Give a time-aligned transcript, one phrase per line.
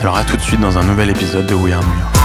[0.00, 2.16] Alors à tout de suite dans un nouvel épisode de We Are New York.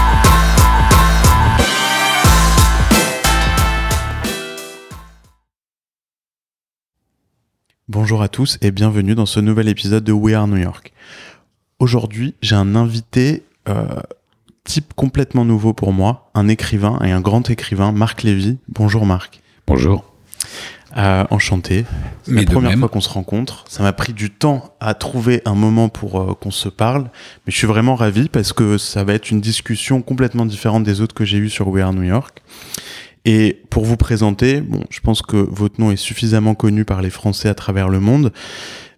[7.86, 10.94] Bonjour à tous et bienvenue dans ce nouvel épisode de We Are New York.
[11.78, 13.84] Aujourd'hui, j'ai un invité euh,
[14.64, 18.56] type complètement nouveau pour moi, un écrivain et un grand écrivain, Marc Lévy.
[18.70, 19.42] Bonjour Marc.
[19.66, 20.10] Bonjour.
[20.96, 21.84] Euh, enchanté.
[22.22, 23.64] C'est la première fois qu'on se rencontre.
[23.68, 27.02] Ça m'a pris du temps à trouver un moment pour euh, qu'on se parle,
[27.44, 31.02] mais je suis vraiment ravi parce que ça va être une discussion complètement différente des
[31.02, 32.42] autres que j'ai eues sur We Are New York.
[33.26, 37.10] Et pour vous présenter, bon, je pense que votre nom est suffisamment connu par les
[37.10, 38.32] Français à travers le monde,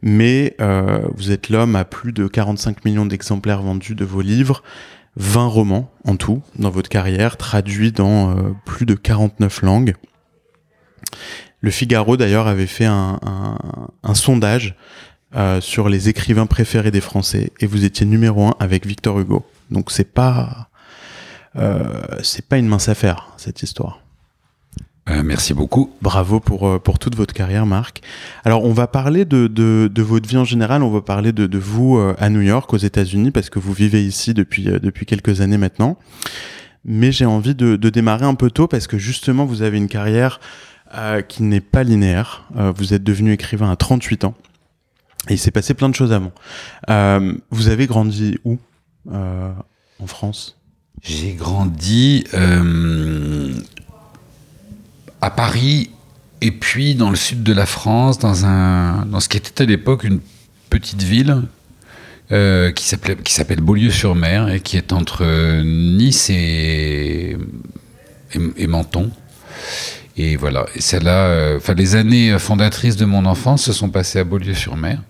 [0.03, 4.63] mais euh, vous êtes l'homme à plus de 45 millions d'exemplaires vendus de vos livres,
[5.17, 9.95] 20 romans en tout dans votre carrière, traduits dans euh, plus de 49 langues.
[11.61, 13.59] Le Figaro d'ailleurs avait fait un, un,
[14.03, 14.77] un sondage
[15.35, 19.45] euh, sur les écrivains préférés des Français et vous étiez numéro un avec Victor Hugo.
[19.71, 20.69] Donc c'est pas
[21.57, 21.83] euh,
[22.23, 24.01] c'est pas une mince affaire cette histoire.
[25.11, 25.91] Euh, merci beaucoup.
[26.03, 28.03] Bravo pour, pour toute votre carrière, Marc.
[28.45, 31.47] Alors, on va parler de, de, de votre vie en général, on va parler de,
[31.47, 35.41] de vous à New York, aux États-Unis, parce que vous vivez ici depuis, depuis quelques
[35.41, 35.97] années maintenant.
[36.85, 39.89] Mais j'ai envie de, de démarrer un peu tôt, parce que justement, vous avez une
[39.89, 40.41] carrière
[40.95, 42.45] euh, qui n'est pas linéaire.
[42.57, 44.35] Euh, vous êtes devenu écrivain à 38 ans.
[45.29, 46.33] Et il s'est passé plein de choses avant.
[46.89, 48.59] Euh, vous avez grandi où
[49.11, 50.57] en France?
[51.03, 52.25] J'ai grandi
[55.21, 55.91] à Paris
[56.41, 59.67] et puis dans le sud de la France, dans, un, dans ce qui était à
[59.67, 60.21] l'époque une
[60.71, 61.43] petite ville
[62.31, 65.25] euh, qui s'appelle Beaulieu-sur-Mer et qui est entre
[65.63, 67.37] Nice et,
[68.35, 69.11] et, et Menton.
[70.19, 74.19] Et voilà, et celle-là, euh, enfin les années fondatrices de mon enfance se sont passées
[74.19, 75.01] à Beaulieu-sur-Mer.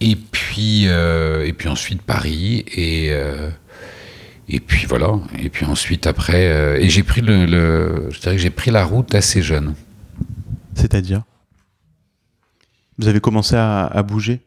[0.00, 3.50] Et puis, euh, et puis ensuite Paris et euh,
[4.48, 5.12] et puis voilà.
[5.38, 8.72] Et puis ensuite après, euh, et j'ai pris le, le, je dirais que j'ai pris
[8.72, 9.74] la route assez jeune.
[10.74, 11.22] C'est-à-dire?
[12.98, 14.40] Vous avez commencé à, à bouger?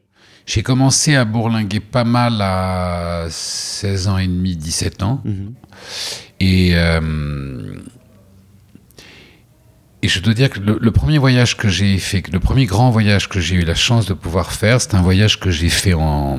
[0.45, 5.21] J'ai commencé à bourlinguer pas mal à 16 ans et demi, 17 ans.
[5.23, 5.53] Mhm.
[6.41, 7.72] Et euh,
[10.03, 13.29] et je dois dire que le, premier voyage que j'ai fait, le premier grand voyage
[13.29, 16.37] que j'ai eu la chance de pouvoir faire, c'est un voyage que j'ai fait en,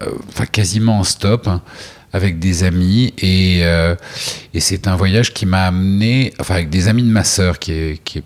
[0.00, 1.48] euh, enfin quasiment en stop.
[1.48, 1.60] hein,
[2.12, 3.14] avec des amis.
[3.18, 3.96] Et, euh,
[4.54, 7.72] et c'est un voyage qui m'a amené, enfin avec des amis de ma sœur qui,
[7.72, 8.22] est, qui,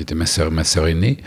[0.00, 1.18] était ma sœur, ma sœur aînée.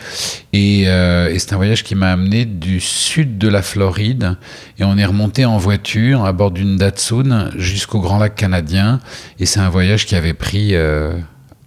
[0.52, 4.36] Et, euh, et c'est un voyage qui m'a amené du sud de la Floride.
[4.78, 9.00] Et on est remonté en voiture à bord d'une Datsun jusqu'au Grand Lac canadien.
[9.40, 10.76] Et c'est un voyage qui avait pris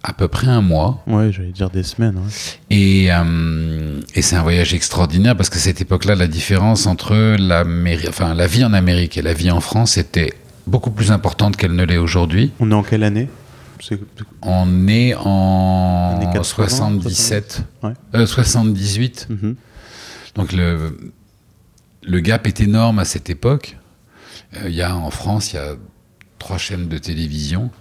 [0.03, 1.01] à peu près un mois.
[1.07, 2.17] Ouais, j'allais dire des semaines.
[2.17, 2.23] Ouais.
[2.69, 7.37] Et, euh, et c'est un voyage extraordinaire parce que cette époque-là, la différence entre
[8.09, 10.33] enfin, la vie en Amérique et la vie en France était
[10.67, 12.51] beaucoup plus importante qu'elle ne l'est aujourd'hui.
[12.59, 13.29] On est en quelle année?
[14.41, 17.91] On est en Années 80, 77, Ouais.
[18.15, 19.27] euh, 78.
[19.29, 19.55] Mhm.
[20.35, 20.97] Donc le,
[22.03, 23.77] le gap est énorme à cette époque.
[24.57, 25.75] Euh, Il y a en France, il y a
[26.39, 27.71] trois chaînes de télévision.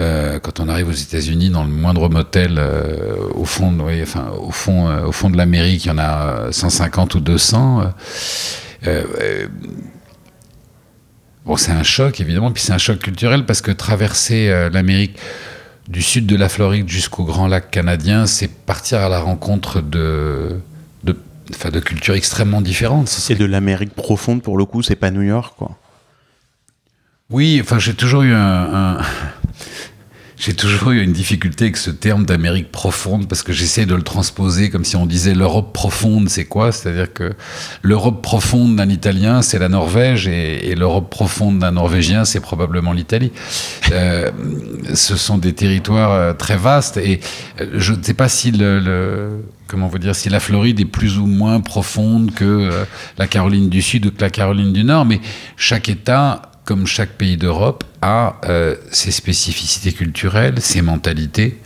[0.00, 4.00] Euh, quand on arrive aux États-Unis, dans le moindre motel, euh, au fond, de- oui,
[4.02, 7.20] enfin, au fond, euh, au fond de l'Amérique, il y en a euh, 150 ou
[7.20, 7.80] 200.
[8.86, 9.48] euh, euh,
[11.44, 15.16] bon, c'est un choc évidemment, puis c'est un choc culturel parce que traverser l'Amérique
[15.88, 20.60] du sud de la Floride jusqu'au Grand Lac canadien, c'est partir à la rencontre de,
[21.02, 21.16] de,
[21.50, 23.08] enfin, de cultures extrêmement différentes.
[23.08, 25.76] Serait- de l'Amérique profonde, pour le coup, c'est pas New York, quoi.
[27.30, 28.96] Oui, enfin, j'ai toujours eu un.
[28.98, 28.98] un-
[30.38, 34.02] j'ai toujours eu une difficulté avec ce terme d'Amérique profonde parce que j'essaie de le
[34.02, 36.70] transposer comme si on disait l'Europe profonde, c'est quoi?
[36.70, 37.32] C'est-à-dire que
[37.82, 43.32] l'Europe profonde d'un Italien, c'est la Norvège et, l'Europe profonde d'un Norvégien, c'est probablement l'Italie.
[43.90, 44.30] Euh,
[44.94, 47.20] ce sont des territoires euh, très vastes et
[47.60, 51.18] euh, je ne sais pas si le, comment vous dire, si la Floride est plus
[51.18, 52.70] ou moins profonde que
[53.18, 55.20] la Caroline du Sud ou que la Caroline du Nord, mais
[55.56, 61.56] chaque État comme chaque pays d'Europe, a euh, ses spécificités culturelles, ses mentalités,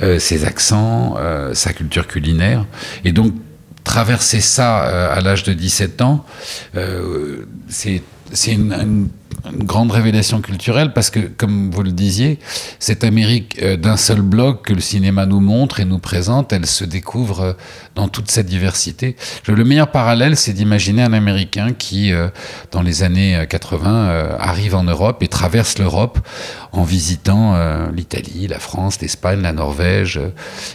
[0.00, 2.64] euh, ses accents, euh, sa culture culinaire.
[3.04, 3.34] Et donc,
[3.82, 6.24] traverser ça à l'âge de 17 ans,
[7.68, 8.00] c'est
[8.46, 9.08] une, une
[9.52, 12.38] grande révélation culturelle parce que, comme vous le disiez,
[12.78, 16.66] cette Amérique euh, d'un seul bloc que le cinéma nous montre et nous présente, elle
[16.66, 17.52] se découvre euh,
[17.94, 19.16] dans toute cette diversité.
[19.46, 22.28] Le meilleur parallèle, c'est d'imaginer un Américain qui, euh,
[22.70, 26.18] dans les années 80, arrive en Europe et traverse l'Europe
[26.72, 27.56] en visitant
[27.90, 30.20] l'Italie, la France, l'Espagne, la Norvège,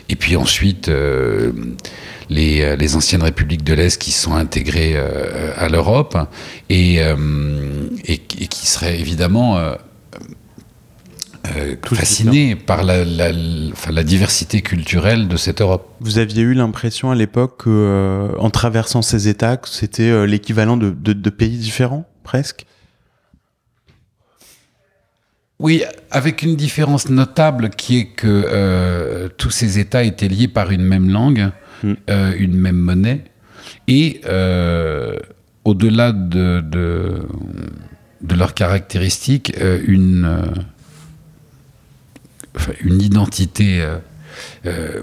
[0.08, 0.90] et puis ensuite
[2.30, 6.18] les, les, anciennes républiques de l'Est qui sont intégrées à l'Europe
[6.70, 7.00] et,
[8.06, 9.58] et, qui serait évidemment
[11.50, 15.90] euh, euh, fasciné par la, la, diversité culturelle de cette Europe.
[16.02, 20.92] Vous aviez eu l'impression à l'époque qu'en euh, traversant ces États, que c'était l'équivalent de,
[20.92, 22.66] de, pays différents, presque?
[25.60, 30.84] Oui, avec une différence notable qui est que tous ces États étaient liés par une
[30.84, 31.52] même langue,
[31.84, 31.94] hmm.
[32.38, 33.24] une même monnaie,
[33.88, 34.22] et
[35.66, 36.62] au-delà de,
[38.22, 40.44] de leurs caractéristiques euh, une, euh,
[42.82, 43.82] une identité
[44.66, 45.02] euh,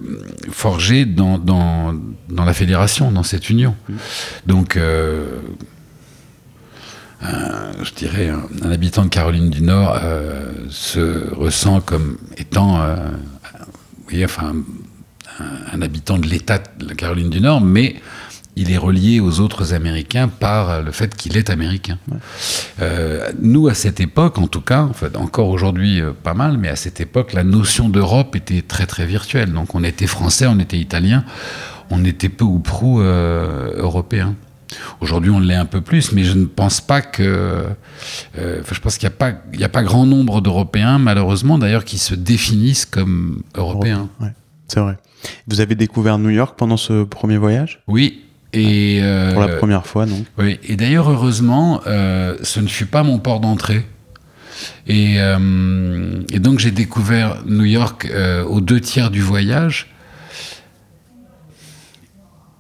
[0.51, 1.95] forgée dans, dans,
[2.29, 3.75] dans, la fédération, dans cette union.
[3.89, 3.95] Mm.
[4.47, 5.25] Donc, je
[7.97, 9.99] dirais, un, habitant de Caroline du Nord
[10.71, 12.81] se ressent comme étant
[14.09, 14.55] oui, enfin,
[15.39, 17.97] un, un, habitant de l'État de la Caroline du Nord, mais
[18.57, 21.99] il est relié aux autres Américains par le fait qu'il est américain.
[22.81, 26.57] Euh, nous, à cette époque, en tout cas, en fait, encore aujourd'hui euh, pas mal,
[26.57, 29.53] mais à cette époque, la notion d'Europe était très très virtuelle.
[29.53, 31.25] Donc on était français, on était italien,
[31.91, 34.35] on était peu ou prou euh, européen.
[35.01, 37.67] Aujourd'hui, on l'est un peu plus, mais je ne pense pas que.
[38.35, 39.09] je pense qu'il
[39.57, 44.09] n'y a pas grand nombre d'Européens, malheureusement, d'ailleurs, qui se définissent comme Européens.
[44.69, 44.97] C'est vrai.
[45.47, 47.83] Vous avez découvert New York pendant ce premier voyage?
[47.87, 48.23] Oui,
[48.53, 50.25] et, euh, Pour la première fois, non?
[50.39, 53.85] Oui, et d'ailleurs, heureusement, euh, ce ne fut pas mon port d'entrée.
[54.87, 58.11] Et, euh, et, donc, j'ai découvert New York
[58.49, 59.89] aux deux tiers du voyage.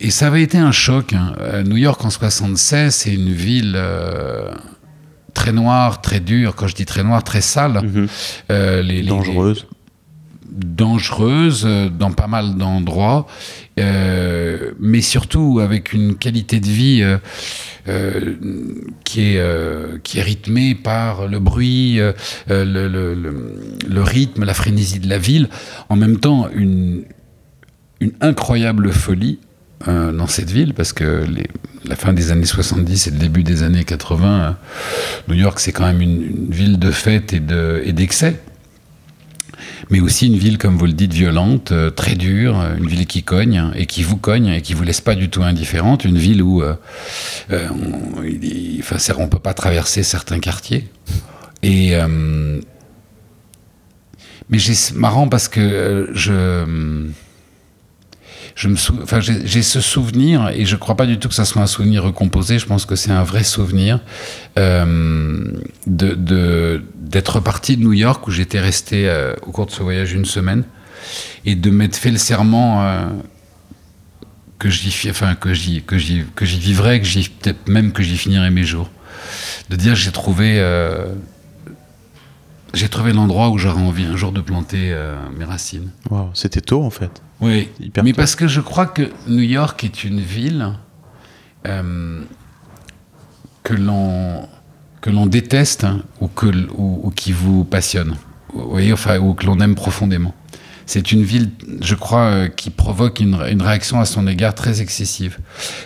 [0.00, 1.14] Et ça avait été un choc.
[1.14, 1.32] Hein.
[1.64, 3.80] New York en 76, c'est une ville
[5.32, 6.54] très noire, très dure.
[6.54, 7.80] Quand je dis très noire, très sale.
[7.82, 8.08] Mhm.
[8.82, 9.66] les, Dangereuse
[10.56, 13.26] dangereuse euh, dans pas mal d'endroits,
[13.78, 17.18] euh, mais surtout avec une qualité de vie
[17.88, 18.34] euh,
[19.04, 22.00] qui, est, qui est rythmée par le bruit,
[22.48, 25.48] le, rythme, la frénésie de la ville,
[25.88, 27.04] en même temps une,
[28.00, 29.38] une incroyable folie
[29.86, 31.24] dans cette ville, parce que
[31.84, 34.56] la fin des années 70 et le début des années 80,
[35.28, 37.40] New York c'est quand même une, une ville de fête et
[37.92, 38.40] d'excès
[39.90, 43.06] mais aussi une ville, comme vous le dites, violente, euh, très dure, euh, une ville
[43.06, 46.18] qui cogne et qui vous cogne et qui vous laisse pas du tout indifférente, une
[46.18, 46.74] ville où euh,
[47.50, 50.88] on, ne peut pas traverser certains quartiers.
[51.62, 51.94] Et
[54.48, 57.04] mais c'est marrant parce que je
[58.56, 61.60] je me enfin, j'ai ce souvenir et je crois pas du tout que ça soit
[61.60, 62.58] un souvenir recomposé.
[62.58, 64.00] Je pense que c'est un vrai souvenir
[64.58, 65.44] euh,
[65.86, 70.14] de d'être parti de New York où j'étais resté euh, au cours de ce voyage
[70.14, 70.64] une semaine
[71.44, 73.08] et de m'être fait le serment euh,
[74.58, 75.48] que j'y que
[76.58, 78.90] vivrais, que j'y peut-être même que j'y finirais mes jours.
[79.68, 80.64] De dire j'ai trouvé
[82.72, 84.96] j'ai trouvé l'endroit où j'aurais envie un jour de planter
[85.36, 85.90] mes racines.
[86.08, 87.22] Wow, c'était tôt en fait.
[87.40, 87.68] Oui,
[88.02, 90.72] mais parce que je crois que New York est une ville
[91.66, 92.22] euh,
[93.62, 94.48] que l'on
[95.02, 98.16] que l'on déteste hein, ou, que, ou, qui vous passionne,
[98.92, 100.34] enfin, ou que l'on aime profondément.
[100.86, 101.50] C'est une ville,
[101.82, 105.38] je crois, euh, qui provoque une, réaction à son égard très excessive.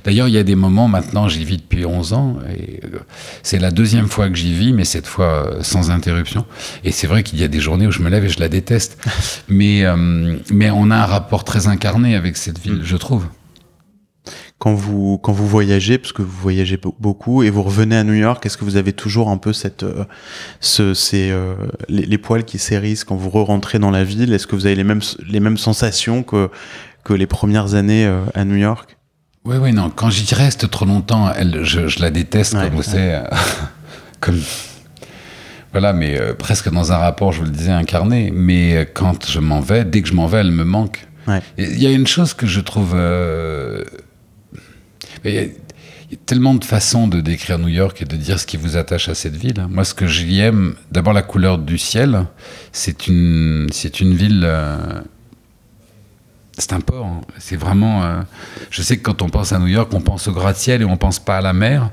[0.04, 2.98] D'ailleurs, il y a des moments, maintenant j'y vis depuis 11 ans, et euh,
[3.42, 6.44] c'est la deuxième fois que j'y vis, mais cette fois euh, sans interruption.
[6.84, 8.50] Et c'est vrai qu'il y a des journées où je me lève et je la
[8.50, 8.98] déteste.
[9.48, 9.84] mais,
[10.50, 12.84] mais on a un rapport très incarné avec cette ville, mm.
[12.84, 13.26] je trouve.
[14.60, 18.12] Quand vous quand vous voyagez, parce que vous voyagez beaucoup et vous revenez à New
[18.12, 20.04] York, est-ce que vous avez toujours un peu cette euh,
[20.60, 21.54] ce euh,
[21.88, 24.34] les, poils qui s'érissent quand vous re-rentrez dans la ville?
[24.34, 26.50] Est-ce que vous avez les mêmes les mêmes sensations que
[27.04, 28.98] que les premières années euh, à New York?
[29.46, 29.88] Oui, oui, non.
[29.88, 33.18] Quand j'y reste trop longtemps, elle, je, je la déteste, comme vous savez,
[34.20, 34.38] comme
[35.72, 38.30] voilà, mais presque dans un rapport, je vous le disais, incarné.
[38.30, 41.06] Mais quand je m'en vais, dès que je m'en vais, elle me manque.
[41.56, 42.94] Il y a une chose que je trouve
[45.24, 45.46] il y, a,
[46.26, 49.14] tellement de façons de décrire New York et de dire ce qui vous attache à
[49.14, 49.66] cette ville.
[49.68, 52.26] Moi, ce que j'y aime, d'abord la couleur du ciel.
[52.72, 54.42] C'est une, c'est une ville.
[54.44, 55.00] Euh,
[56.58, 57.06] c'est un port.
[57.06, 57.20] Hein.
[57.38, 58.02] C'est vraiment.
[58.02, 58.20] Euh,
[58.70, 60.96] je sais que quand on pense à New York, on pense au gratte-ciel et on
[60.96, 61.90] pense pas à la mer,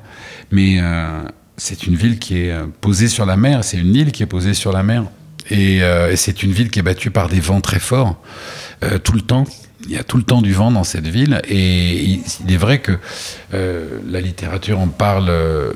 [0.51, 1.24] mais euh,
[1.57, 3.63] c'est une ville qui est posée sur la mer.
[3.63, 5.03] C'est une île qui est posée sur la mer,
[5.51, 5.81] et
[6.15, 8.22] c'est une ville qui est battue par des vents très forts
[9.03, 9.46] tout le temps
[9.88, 12.79] il y a tout le temps du vent dans cette ville et il, est vrai
[12.79, 12.94] que
[13.53, 15.74] euh, la littérature en parle euh,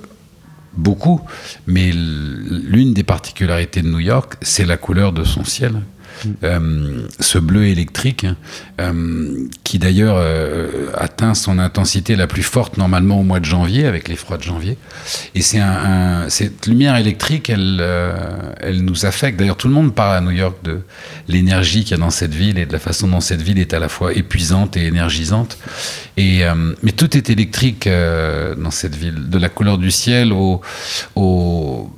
[0.74, 1.22] beaucoup,
[1.68, 5.82] mais l'une des particularités de New York, c'est la couleur de son ciel.
[6.44, 8.26] Euh, ce bleu électrique,
[8.80, 13.86] euh, qui d'ailleurs euh, atteint son intensité la plus forte normalement au mois de janvier,
[13.86, 14.78] avec les froids de janvier.
[15.36, 17.84] Et c'est un, cette lumière électrique, elle,
[18.60, 19.40] elle nous affecte.
[19.40, 20.82] D'ailleurs, tout le monde parle à New York de
[21.28, 23.74] l'énergie qu'il y a dans cette ville et de la façon dont cette ville est
[23.74, 25.58] à la fois épuisante et énergisante.
[26.18, 26.44] Et,
[26.84, 30.62] mais tout est électrique dans cette ville, de la couleur du ciel au,
[31.16, 31.90] au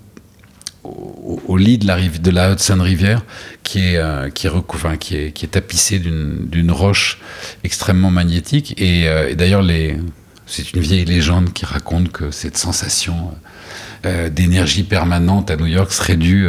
[0.84, 3.24] au, lit de la, rive, de la Hudson Rivière,
[3.64, 7.20] qui est, euh, qui, est qui, est, qui est tapissé d'une roche
[7.64, 8.74] extrêmement magnétique.
[8.78, 9.64] Et, euh, d'ailleurs,
[10.46, 13.32] c'est une vieille légende qui raconte que cette sensation
[14.06, 16.48] euh, d'énergie permanente à New York serait due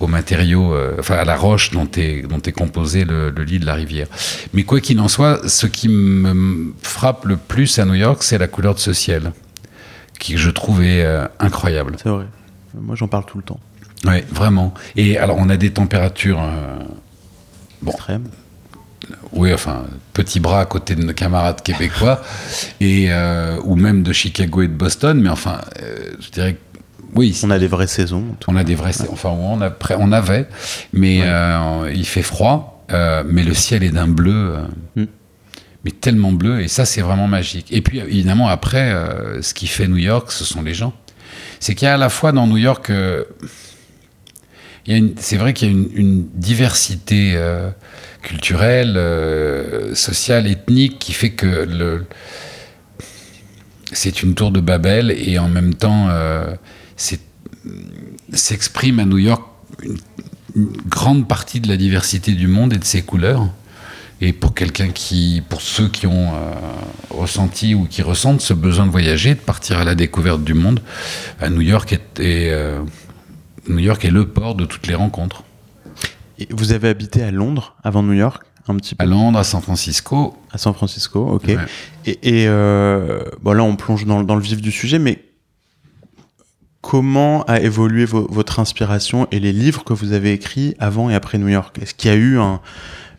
[0.00, 3.66] aux matériaux, enfin à la roche dont est, dont est composé le, le lit de
[3.66, 4.06] la rivière.
[4.54, 8.38] Mais quoi qu'il en soit, ce qui me frappe le plus à New York, c'est
[8.38, 9.32] la couleur de ce ciel,
[10.18, 11.06] qui je trouvais
[11.38, 11.96] incroyable.
[12.02, 12.24] C'est vrai.
[12.74, 13.60] Moi, j'en parle tout le temps.
[14.04, 14.72] Oui, vraiment.
[14.96, 16.40] Et alors, on a des températures.
[16.40, 16.78] Euh,
[17.82, 18.28] bon, Extrêmes.
[19.32, 22.22] Oui, enfin, petit bras à côté de nos camarades québécois,
[22.80, 26.58] et, euh, ou même de Chicago et de Boston, mais enfin, euh, je dirais que
[27.14, 27.38] oui.
[27.42, 28.24] On a des vraies saisons.
[28.46, 29.12] On a des vraies saisons.
[29.12, 30.46] Enfin, on, a, on avait,
[30.92, 31.22] mais
[31.92, 34.54] il fait froid, mais le ciel est d'un bleu.
[34.94, 35.04] Mm.
[35.82, 37.66] Mais tellement bleu, et ça c'est vraiment magique.
[37.72, 38.94] Et puis évidemment, après,
[39.40, 40.92] ce qui fait New York, ce sont les gens
[41.60, 43.24] c'est qu'il y a à la fois dans New York, euh,
[45.18, 47.70] c'est vrai qu'il y a une, diversité euh,
[48.22, 52.02] culturelle, euh, sociale, ethnique qui fait que
[53.92, 56.08] c'est une tour de Babel et en même temps
[58.32, 59.44] s'exprime à New York
[59.84, 59.98] une,
[60.88, 63.48] grande partie de la diversité du monde et de ses couleurs.
[64.20, 66.52] Et pour quelqu'un qui, pour ceux qui ont euh,
[67.10, 70.80] ressenti ou qui ressentent ce besoin de voyager, de partir à la découverte du monde,
[71.40, 72.82] à New York est, euh,
[73.68, 75.42] New York est le port de toutes les rencontres.
[76.38, 79.02] Et vous avez habité à Londres avant New York un petit peu?
[79.02, 80.36] À Londres, à San Francisco.
[80.52, 81.56] À San Francisco, ok.
[82.06, 85.24] Et, euh, bon là, on plonge dans, dans, le vif du sujet, mais
[86.82, 91.38] comment a évolué votre inspiration et les livres que vous avez écrits avant et après
[91.38, 91.78] New York?
[91.80, 92.60] Est-ce qu'il y a eu un,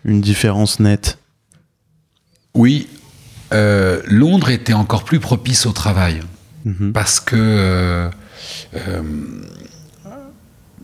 [0.05, 1.17] une différence nette
[2.53, 2.87] Oui,
[3.53, 6.21] euh, Londres était encore plus propice au travail.
[6.65, 6.93] Mhm.
[6.93, 7.35] Parce que.
[7.37, 8.09] Euh,
[8.75, 9.01] euh,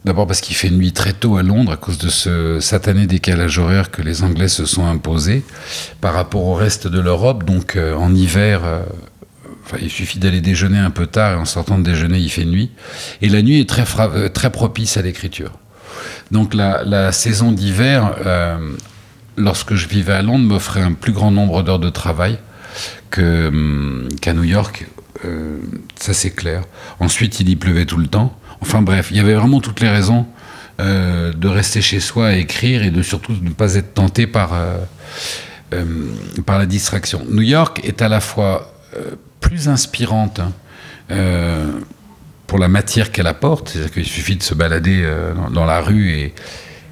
[0.05, 3.59] d'abord parce qu'il fait nuit très tôt à Londres à cause de ce satané décalage
[3.59, 5.43] horaire que les Anglais se sont imposés
[5.99, 7.43] par rapport au reste de l'Europe.
[7.43, 8.61] Donc en hiver,
[9.81, 12.71] il suffit d'aller déjeuner un peu tard et en sortant de déjeuner, il fait nuit.
[13.21, 13.83] Et la nuit est très,
[14.29, 15.51] très propice à l'écriture.
[16.31, 18.15] Donc la, saison d'hiver,
[19.37, 22.39] lorsque je vivais à Londres, m'offrait un plus grand nombre d'heures de travail
[23.17, 24.87] hum, qu'à New York.
[25.25, 25.57] Euh,
[25.99, 26.63] ça, c'est clair.
[26.99, 28.37] Ensuite, il y pleuvait tout le temps.
[28.61, 30.25] Enfin bref, il y avait vraiment toutes les raisons
[30.79, 34.53] euh, de rester chez soi à écrire et de surtout ne pas être tenté par,
[34.53, 34.77] euh,
[36.47, 37.23] la distraction.
[37.29, 38.73] New York est à la fois
[39.41, 41.65] plus inspirante hein,
[42.47, 45.07] pour la matière qu'elle apporte, c'est-à-dire qu'il suffit de se balader
[45.51, 46.31] dans, la rue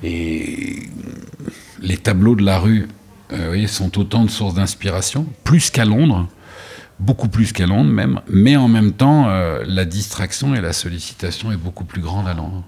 [0.04, 0.90] et
[1.82, 2.88] les tableaux de la rue
[3.34, 6.28] euh, sont autant de sources d'inspiration, plus qu'à Londres,
[7.00, 11.52] beaucoup plus qu'à Londres même, mais en même temps, euh, la distraction et la sollicitation
[11.52, 12.64] est beaucoup plus grande à Londres.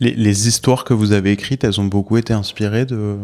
[0.00, 3.16] Les, histoires que vous avez écrites, elles ont beaucoup été inspirées de...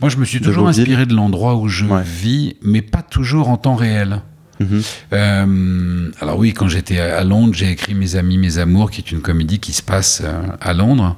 [0.00, 3.56] Moi, je me suis toujours inspiré de l'endroit où je vis, mais pas toujours en
[3.56, 4.22] temps réel.
[4.58, 4.82] Mhm.
[5.12, 9.12] Euh, alors oui, quand j'étais à Londres, j'ai écrit Mes amis, mes amours, qui est
[9.12, 10.22] une comédie qui se passe
[10.60, 11.16] à Londres.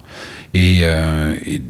[0.53, 1.63] Et, et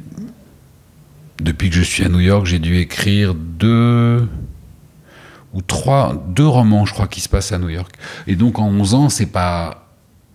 [1.41, 4.29] depuis que je suis à New York, j'ai dû écrire deux
[5.53, 7.95] ou trois, deux romans, je crois, qui se passent à New York.
[8.27, 9.89] Et donc en 11 ans, c'est pas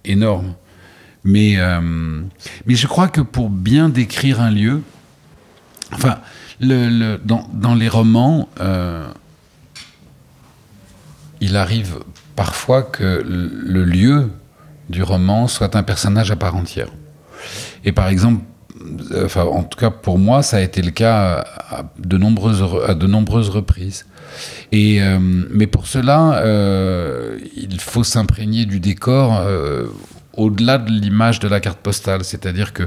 [0.06, 0.56] énorme.
[1.24, 2.22] Mais, euh,
[2.66, 4.82] mais je crois que pour bien décrire un lieu,
[5.94, 6.20] enfin,
[6.60, 9.08] le, dans, dans, les romans, euh,
[11.40, 12.00] il arrive
[12.36, 14.32] parfois que le lieu
[14.90, 16.90] du roman soit un personnage à part entière.
[17.86, 18.44] Et par exemple,
[19.24, 22.94] enfin, en tout cas pour moi, ça a été le cas à de nombreuses, à
[22.96, 24.06] de nombreuses reprises.
[24.72, 29.86] Et, euh, mais pour cela, euh, il faut s'imprégner du décor euh,
[30.36, 32.24] au-delà de l'image de la carte postale.
[32.24, 32.84] C'est-à-dire que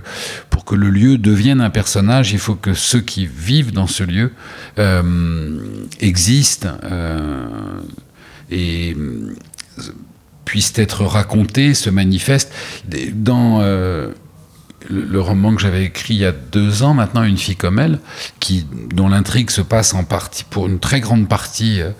[0.50, 4.02] pour que le lieu devienne un personnage, il faut que ceux qui vivent dans ce
[4.02, 4.32] lieu
[6.00, 6.76] existent
[8.50, 8.96] et
[10.44, 12.52] puissent être racontés, se manifestent.
[13.14, 13.60] Dans
[14.90, 17.98] le, roman que j'avais écrit il y a deux ans maintenant, Une fille comme elle,
[18.40, 21.90] qui, dont l'intrigue se passe en partie, pour une très grande partie, euh,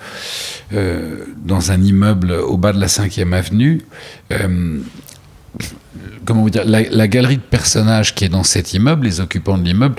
[0.73, 3.83] euh, dans un immeuble au bas de la 5e avenue.
[4.33, 4.79] Euh,
[6.25, 9.65] comment vous dire, la, galerie de personnages qui est dans cet immeuble, les occupants de
[9.65, 9.97] l'immeuble,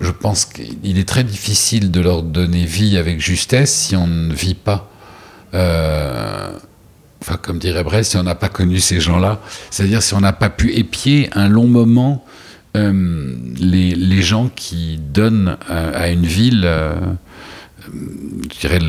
[0.00, 4.32] je pense qu'il est très difficile de leur donner vie avec justesse si on ne
[4.34, 4.90] vit pas
[7.24, 9.40] enfin comme dirait Brest, si on n'a pas connu ces gens-là,
[9.70, 12.24] c'est-à-dire si on n'a pas pu épier un long moment
[12.76, 16.96] euh, les, gens qui donnent à, une ville, euh,
[17.88, 18.80] je dirais,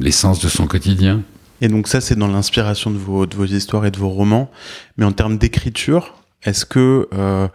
[0.00, 1.22] l'essence de son quotidien.
[1.60, 4.50] Et donc ça, c'est dans l'inspiration de vos, de vos histoires et de vos romans.
[4.98, 7.48] Mais en termes d'écriture, est-ce que euh,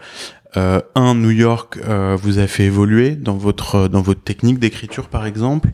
[0.95, 1.79] un New York
[2.17, 5.69] vous a fait évoluer dans votre dans votre technique d'écriture, par exemple,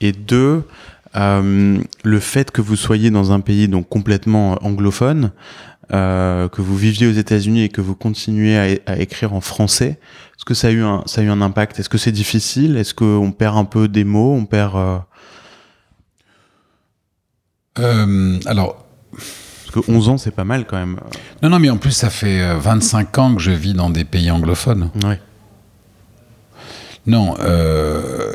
[0.00, 0.62] et deux
[1.16, 5.32] euh, le fait que vous soyez dans un pays donc complètement anglophone,
[5.92, 9.98] euh, que vous viviez aux États-Unis et que vous continuez à, écrire en français,
[10.36, 11.78] est-ce que ça a eu un, ça a eu un impact?
[11.80, 12.76] Est-ce que c'est difficile?
[12.76, 14.34] Est-ce qu'on perd un peu des mots?
[14.34, 15.02] On perd
[17.78, 18.38] euh...
[18.46, 18.84] alors.
[19.12, 20.98] Parce que 11 ans, c'est pas mal quand même.
[21.42, 24.30] Non, non, mais en plus, ça fait 25 ans que je vis dans des pays
[24.30, 24.90] anglophones.
[25.04, 25.20] Ouais.
[27.06, 28.32] Non, euh,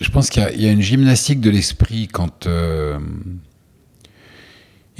[0.00, 2.46] je pense qu'il y, a une gymnastique de l'esprit quand.
[2.46, 2.98] Euh,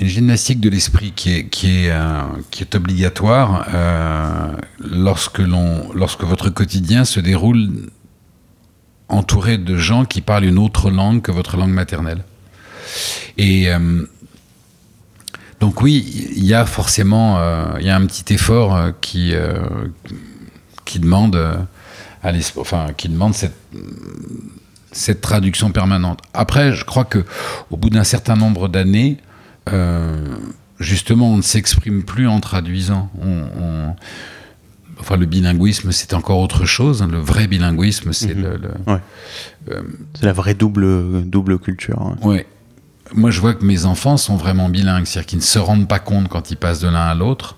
[0.00, 6.22] une gymnastique de l'esprit qui est, qui est, euh, qui est obligatoire euh, lorsque, lorsque
[6.22, 7.90] votre quotidien se déroule
[9.08, 12.22] entouré de gens qui parlent une autre langue que votre langue maternelle.
[13.38, 13.68] Et
[15.58, 17.40] donc oui, il y a forcément
[17.78, 19.34] il y a un petit effort qui,
[20.84, 21.34] qui demande
[22.22, 23.56] à enfin, qui demande cette
[24.98, 26.20] cette traduction permanente.
[26.34, 27.24] Après, je crois que
[27.70, 29.18] au bout d'un certain nombre d'années,
[29.72, 30.36] euh,
[30.80, 33.10] justement, on ne s'exprime plus en traduisant.
[34.98, 37.06] enfin, le bilinguisme, c'est encore autre chose.
[37.08, 38.42] Le vrai bilinguisme, c'est mhm.
[38.42, 38.60] le,
[39.70, 39.82] euh,
[40.14, 42.16] c'est la vraie double double culture.
[42.22, 42.46] Ouais.
[43.14, 45.98] Moi, je vois que mes enfants sont vraiment bilingues, c'est-à-dire qu'ils ne se rendent pas
[45.98, 47.56] compte quand ils passent de l'un à l'autre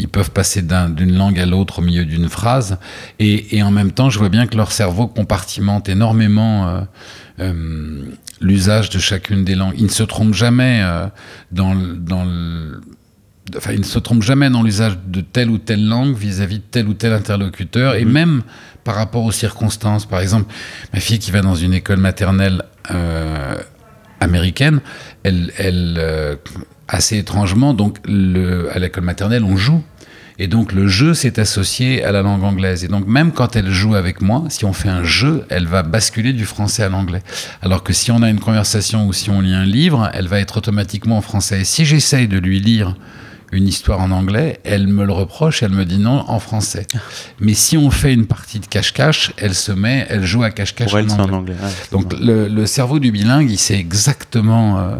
[0.00, 2.78] ils peuvent passer d'une langue à l'autre au milieu d'une phrase,
[3.18, 6.80] et, en même temps, je vois bien que leur cerveau compartimente énormément euh,
[7.40, 8.04] euh,
[8.40, 9.74] l'usage de chacune des langues.
[9.76, 11.06] Ils ne se trompent jamais euh,
[11.52, 12.80] dans, dans le,
[13.56, 16.94] Enfin, ne se jamais dans l'usage de telle ou telle langue vis-à-vis de tel ou
[16.94, 18.12] tel interlocuteur, et mhm.
[18.12, 18.42] même
[18.84, 20.06] par rapport aux circonstances.
[20.06, 20.52] Par exemple,
[20.94, 22.62] ma fille qui va dans une école maternelle
[24.20, 24.80] américaine,
[25.24, 26.38] elle, elle
[26.90, 29.82] assez étrangement, donc le, à l'école maternelle, on joue.
[30.40, 32.82] Et donc le jeu s'est associé à la langue anglaise.
[32.82, 35.82] Et donc même quand elle joue avec moi, si on fait un jeu, elle va
[35.82, 37.22] basculer du français à l'anglais.
[37.60, 40.40] Alors que si on a une conversation ou si on lit un livre, elle va
[40.40, 41.60] être automatiquement en français.
[41.60, 42.96] Et si j'essaye de lui lire
[43.52, 46.86] une histoire en anglais, elle me le reproche, elle me dit non en français.
[47.38, 50.94] Mais si on fait une partie de cache-cache, elle se met, elle joue à cache-cache
[50.94, 51.56] en, anglais.
[51.92, 54.96] Donc le, cerveau du bilingue, il sait exactement euh, euh,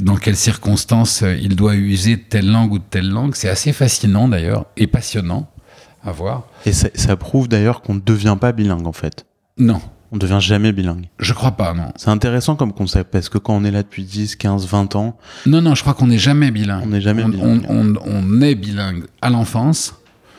[0.00, 3.34] dans quelles circonstances euh, il doit user telle langue ou telle langue.
[3.34, 5.50] C'est assez fascinant d'ailleurs et passionnant
[6.04, 6.44] à voir.
[6.66, 9.26] Et ça, prouve d'ailleurs qu'on ne devient pas bilingue en fait.
[9.58, 9.80] Non.
[10.12, 11.08] On ne devient jamais bilingue.
[11.18, 11.92] Je crois pas, non.
[11.96, 15.18] C'est intéressant comme concept parce que quand on est là depuis 10, 15, 20 ans.
[15.46, 16.84] Non, non, je crois qu'on n'est jamais bilingue.
[16.84, 17.98] On n'est jamais on, bilingue.
[18.04, 19.94] On, est bilingue à l'enfance.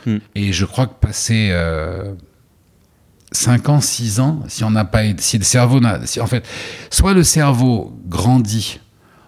[0.06, 0.19] Hmm.
[0.36, 2.13] Et je crois que passer euh,
[3.34, 5.01] 5 ans, 6 ans, si on n'a pas.
[5.17, 6.06] Si le cerveau n'a.
[6.06, 6.47] Si, en fait,
[6.89, 8.80] soit le cerveau grandit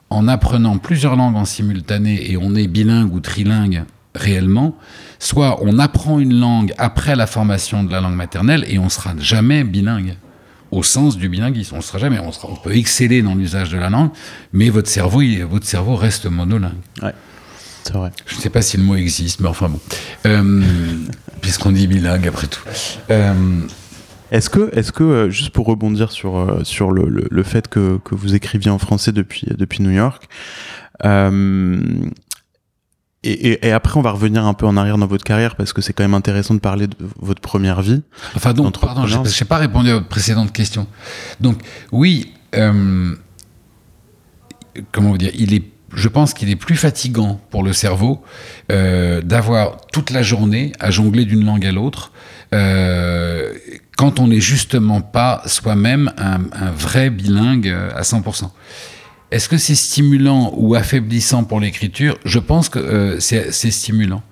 [0.09, 3.83] en apprenant plusieurs langues en simultané et on est bilingue ou trilingue
[4.15, 4.75] réellement,
[5.19, 9.13] soit on apprend une langue après la formation de la langue maternelle et on sera
[9.19, 10.15] jamais bilingue
[10.71, 11.75] au sens du bilinguisme.
[11.75, 14.11] On sera jamais, on, sera, on peut exceller dans l'usage de la langue,
[14.53, 16.73] mais votre cerveau, votre cerveau reste monolingue.
[17.01, 17.13] Ouais,
[17.83, 18.11] c'est vrai.
[18.25, 19.79] Je ne sais pas si le mot existe, mais enfin bon,
[20.25, 20.63] euh,
[21.41, 22.61] puisqu'on dit bilingue après tout.
[23.11, 23.33] Euh,
[24.31, 27.67] Est-ce que, est-ce que euh, juste pour rebondir sur, euh, sur le, le, le fait
[27.67, 30.27] que, que, vous écriviez en français depuis, depuis New York,
[31.05, 31.79] euh,
[33.23, 35.73] et, et, et, après on va revenir un peu en arrière dans votre carrière parce
[35.73, 38.01] que c'est quand même intéressant de parler de votre première vie.
[38.35, 40.87] Enfin donc, pardon, je n'ai pas répondu à votre précédente question.
[41.41, 41.59] Donc
[41.91, 43.13] oui, euh,
[44.91, 45.63] comment vous dire, il est
[45.93, 48.21] je pense qu'il est plus fatigant pour le cerveau
[48.71, 52.11] euh, d'avoir toute la journée à jongler d'une langue à l'autre
[52.53, 53.53] euh,
[53.99, 58.49] quand on n'est justement pas soi-même un, vrai bilingue euh, à 100%.
[59.29, 62.17] Est-ce que c'est stimulant ou affaiblissant pour l'écriture?
[62.23, 64.23] Je pense que euh, c'est stimulant.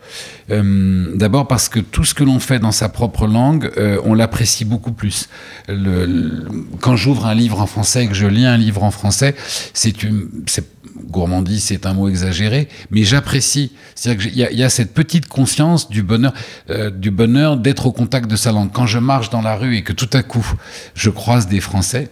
[0.51, 3.69] Euh, D'abord parce que tout ce que l'on fait dans sa propre langue,
[4.05, 5.27] on l'apprécie beaucoup plus.
[6.79, 9.35] Quand j'ouvre un livre en français et que je lis un livre en français,
[9.73, 9.93] c'est
[11.05, 13.71] gourmandise, c'est un mot exagéré, mais j'apprécie.
[13.95, 16.33] C'est-à-dire qu'il y, y, a cette petite conscience du bonheur,
[16.69, 18.71] euh, du bonheur d'être au contact de sa langue.
[18.71, 20.45] Quand je marche dans la rue et que tout à coup
[20.95, 22.09] je croise des Français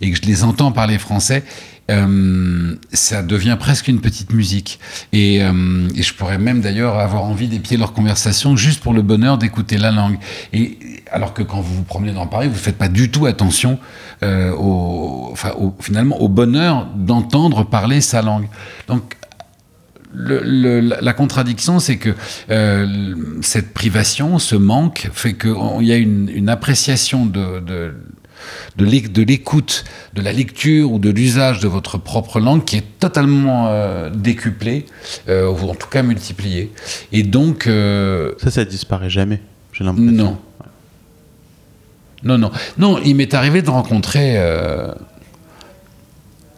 [0.00, 1.44] et que je les entends parler français,
[1.90, 4.78] euh, ça devient presque une petite musique.
[5.12, 9.02] Et, euh, et je pourrais même d'ailleurs avoir envie d'épier leur conversation juste pour le
[9.02, 10.18] bonheur d'écouter la langue.
[10.52, 10.78] Et
[11.10, 13.78] alors que quand vous vous promenez dans Paris, vous ne faites pas du tout attention
[14.22, 15.34] euh, au,
[15.80, 18.46] finalement au bonheur d'entendre parler sa langue.
[18.86, 19.16] Donc
[20.14, 22.14] la contradiction, c'est que
[23.40, 27.94] cette privation, ce manque, fait qu'il y a une, appréciation de
[28.76, 33.68] de l'écoute, de la lecture ou de l'usage de votre propre langue qui est totalement
[33.68, 34.86] euh, décuplé,
[35.28, 36.72] euh, ou en tout cas multiplié.
[37.12, 37.66] Et donc...
[37.66, 39.40] Euh, ça, ça disparaît jamais,
[39.72, 40.12] j'ai l'impression.
[40.12, 40.38] Non.
[42.24, 42.50] Non, non.
[42.78, 44.92] Non, il m'est arrivé de rencontrer, euh,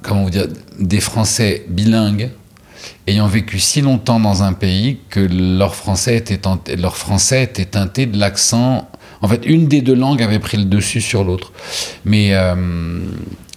[0.03, 0.47] comment vous dire,
[0.79, 2.31] des Français bilingues
[3.07, 6.41] ayant vécu si longtemps dans un pays que leur français était,
[6.77, 8.91] leur français était teinté de l'accent
[9.25, 11.51] en fait, une des deux langues avait pris le dessus sur l'autre.
[12.05, 12.55] Mais, euh,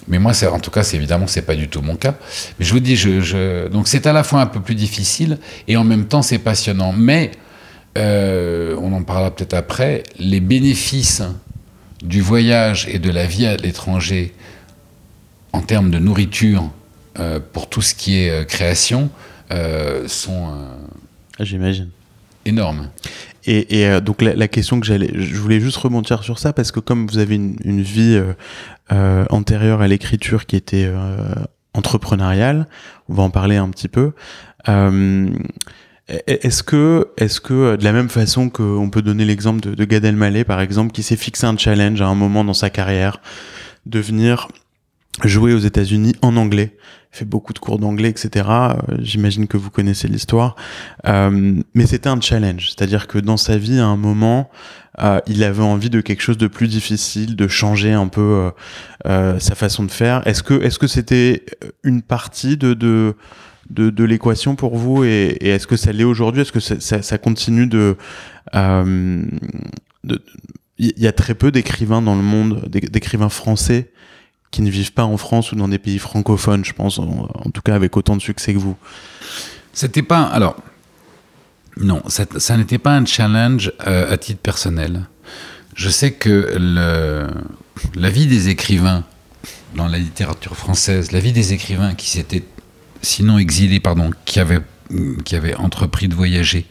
[0.07, 2.15] mais moi, en tout cas, c'est évidemment, c'est pas du tout mon cas.
[2.57, 3.67] Mais je vous dis, je, je...
[3.67, 6.93] donc c'est à la fois un peu plus difficile et en même temps, c'est passionnant.
[6.93, 7.31] Mais
[7.97, 10.03] euh, on en parlera peut-être après.
[10.17, 11.21] Les bénéfices
[12.01, 14.33] du voyage et de la vie à l'étranger
[15.51, 16.71] en termes de nourriture
[17.19, 19.09] euh, pour tout ce qui est création
[20.07, 20.53] sont
[21.39, 21.89] ah, j'imagine
[22.47, 22.89] énormes.
[23.47, 26.51] Et, et euh, donc la, la, question que j'allais, je voulais juste rebondir sur ça
[26.51, 28.33] parce que comme vous avez une, une vie euh,
[28.91, 31.17] euh, antérieure à l'écriture qui était euh,
[31.73, 32.67] entrepreneuriale,
[33.07, 34.11] on va en parler un petit peu.
[34.67, 35.29] Euh,
[36.27, 40.03] est-ce que, est-ce que de la même façon qu'on peut donner l'exemple de, de Gad
[40.03, 43.21] Elmaleh par exemple, qui s'est fixé un challenge à un moment dans sa carrière,
[43.85, 44.01] de
[45.23, 46.77] jouer aux États-Unis en anglais
[47.17, 48.45] fait beaucoup de cours d'anglais, etc.
[48.49, 50.55] Euh, J'imagine que vous connaissez l'histoire.
[51.07, 54.49] Euh, mais c'était un challenge, c'est-à-dire que dans sa vie, à un moment,
[54.99, 58.51] euh, il avait envie de quelque chose de plus difficile, de changer un peu euh,
[59.07, 60.25] euh sa façon de faire.
[60.27, 61.45] Est-ce que est-ce que c'était
[61.83, 63.15] une partie de de
[63.69, 66.43] de, de l'équation pour vous et, est-ce que ça l'est aujourd'hui?
[66.43, 67.97] Est-ce que ça, ça, continue de
[68.55, 69.25] euh,
[70.77, 73.91] il y a très peu d'écrivains dans le monde, d'écrivains français
[74.51, 77.61] qui ne vivent pas en France ou dans des pays francophones, je pense, en, tout
[77.61, 78.77] cas avec autant de succès que vous
[79.73, 80.23] C'était pas.
[80.23, 80.55] Alors,
[81.77, 85.03] non, ça, n'était pas un challenge euh, à titre personnel.
[85.75, 86.57] Je sais que
[87.95, 89.03] la vie des écrivains
[89.75, 92.43] dans la littérature française, la vie des écrivains qui s'étaient,
[93.01, 94.61] sinon exilés, pardon, qui avaient,
[95.23, 96.65] qui avaient entrepris de voyager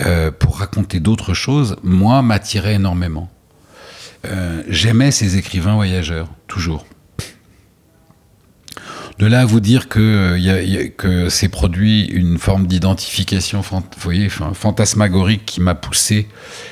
[0.00, 3.30] euh, pour raconter d'autres choses, moi, m'attirait énormément.
[4.24, 6.84] Euh, J'aimais ces écrivains voyageurs, toujours.
[9.18, 10.36] De là à vous dire que,
[11.04, 16.28] euh, c'est produit une forme d'identification fantasmagorique qui m'a poussé.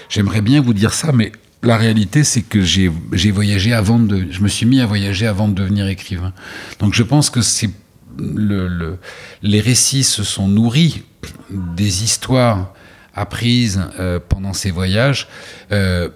[0.08, 1.30] J'aimerais bien vous dire ça, mais
[1.62, 2.90] la réalité, c'est que j'ai
[3.30, 4.26] voyagé avant de.
[4.30, 6.32] Je me suis mis à voyager avant de devenir écrivain.
[6.80, 7.70] Donc je pense que c'est.
[8.18, 8.98] Le, le,
[9.42, 11.02] les récits se sont nourris
[11.50, 12.74] des histoires
[13.14, 15.28] apprises euh, pendant ces voyages.
[15.70, 16.10] Euh,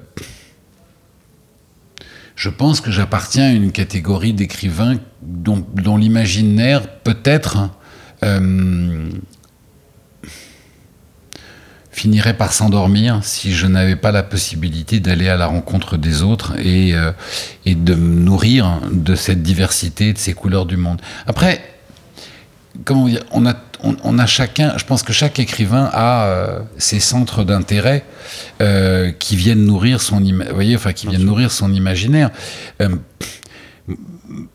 [2.35, 7.71] je pense que j'appartiens à une catégorie d'écrivains dont, dont l'imaginaire peut-être
[8.23, 9.11] euh,
[11.91, 16.55] finirait par s'endormir si je n'avais pas la possibilité d'aller à la rencontre des autres
[16.59, 17.11] et, euh,
[17.65, 21.01] et de me nourrir de cette diversité, de ces couleurs du monde.
[21.27, 21.63] Après,
[22.85, 26.61] comment dire, on a, on, on, a chacun, je pense que chaque écrivain a euh,
[26.77, 28.05] ses centres d'intérêt
[28.61, 32.31] euh, qui viennent nourrir son, voyez, enfin, qui viennent nourrir son imaginaire.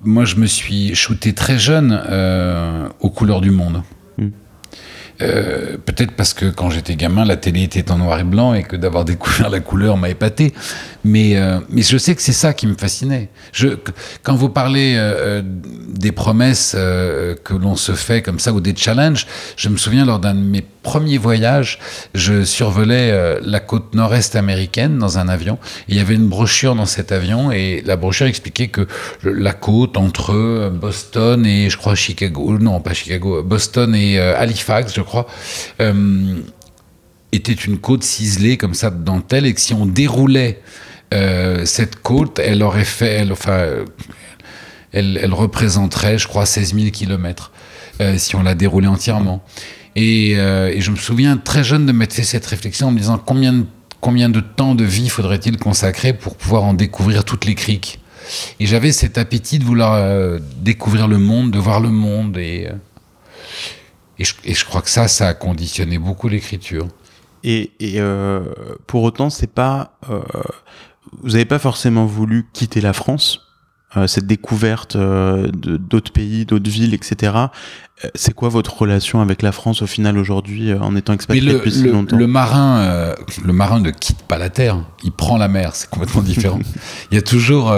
[0.04, 3.84] Moi, je me suis shooté très jeune euh, aux couleurs du monde.
[5.22, 8.64] Euh, peut-être parce que quand j'étais gamin, la télé était en noir et blanc et
[8.64, 10.54] que d'avoir découvert la couleur m'a épaté.
[11.04, 13.30] Mais, euh, je sais que c'est ça qui me fascinait.
[14.24, 19.28] Quand vous parlez euh, des promesses que l'on se fait comme ça ou des challenges,
[19.56, 21.80] je me souviens lors d'un de mes premiers voyages,
[22.16, 25.60] je survolais la côte nord-est américaine dans un avion.
[25.88, 28.88] Il y avait une brochure dans cet avion et la brochure expliquait que
[29.24, 35.02] la côte entre Boston et je crois Chicago, non pas Chicago, Boston et Halifax, je
[35.02, 35.11] crois
[35.80, 36.36] euh,
[37.32, 40.62] était une côte ciselée comme ça de dentelle et que si on déroulait
[41.14, 43.66] euh, cette côte, elle aurait fait, elle, enfin,
[44.92, 47.52] elle, représenterait, je crois, 16 000 kilomètres
[48.18, 49.44] si on la déroulait entièrement.
[49.96, 53.22] Et, euh, je me souviens très jeune de m'être fait cette réflexion en me disant
[53.24, 53.66] combien
[54.00, 58.00] combien de temps de vie faudrait-il consacrer pour pouvoir en découvrir toutes les criques.
[58.60, 62.68] Et j'avais cet appétit de vouloir découvrir le monde, de voir le monde et
[64.44, 66.88] et je, crois que ça, ça a conditionné beaucoup l'écriture.
[67.44, 68.42] Et, euh,
[68.86, 69.98] pour autant, c'est pas.
[70.10, 70.22] Euh,
[71.24, 73.48] vous n'avez pas forcément voulu quitter la France.
[73.98, 77.34] Euh, cette découverte d'autres pays, d'autres villes, etc.
[78.16, 81.84] C'est quoi votre relation avec la France au final aujourd'hui en étant expatrié depuis si
[81.84, 85.76] longtemps Le marin, le marin ne quitte pas la terre, il prend la mer.
[85.76, 86.60] C'est complètement différent.
[87.12, 87.76] il y a toujours,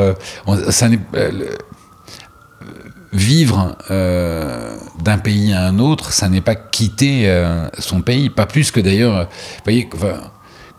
[0.69, 0.99] ça n'est
[3.13, 8.45] vivre euh, d'un pays à un autre, ça n'est pas quitter euh, son pays, pas
[8.45, 9.89] plus que d'ailleurs, vous voyez,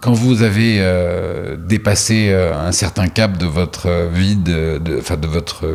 [0.00, 5.66] quand vous avez euh, dépassé un certain cap de votre vie de, de, de votre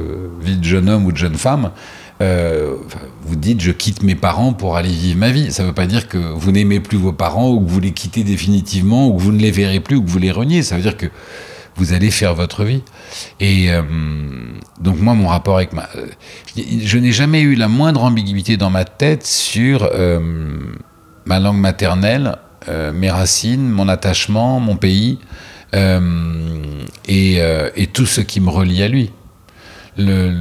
[0.41, 1.71] vie de jeune homme ou de jeune femme,
[2.19, 5.51] vous dites je quitte mes parents pour aller vivre ma vie.
[5.51, 7.93] Ça ne veut pas dire que vous n'aimez plus vos parents ou que vous les
[7.93, 10.61] quittez définitivement ou que vous ne les verrez plus ou que vous les reniez.
[10.61, 11.07] Ça veut dire que
[11.79, 12.83] vous allez faire votre vie.
[13.39, 13.81] Et euh,
[14.81, 15.87] donc moi, mon rapport avec ma...
[15.95, 16.07] Euh,
[16.57, 20.19] je n'ai jamais eu la moindre ambiguïté dans ma tête sur euh,
[21.25, 22.37] ma langue maternelle,
[22.93, 25.17] mes racines, mon attachement, mon pays,
[25.73, 29.11] et, et, tout ce qui me relie à lui.
[29.97, 30.31] Le...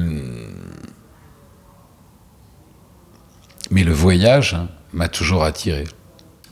[3.70, 4.56] Mais le voyage
[4.92, 5.84] m'a toujours attiré.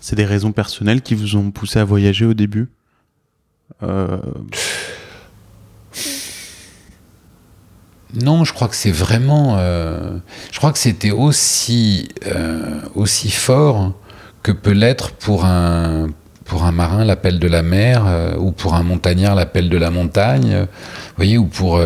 [0.00, 2.68] C'est des raisons personnelles qui vous ont poussé à voyager au début?
[3.82, 4.18] Euh,
[8.14, 9.56] non, je crois que c'est vraiment.
[9.58, 10.16] Euh,
[10.50, 13.92] je crois que c'était aussi, euh, aussi fort
[14.42, 16.08] que peut l'être pour un,
[16.44, 20.56] pour un marin l'appel de la mer ou pour un montagnard l'appel de la montagne.
[20.60, 21.80] Vous voyez, ou pour.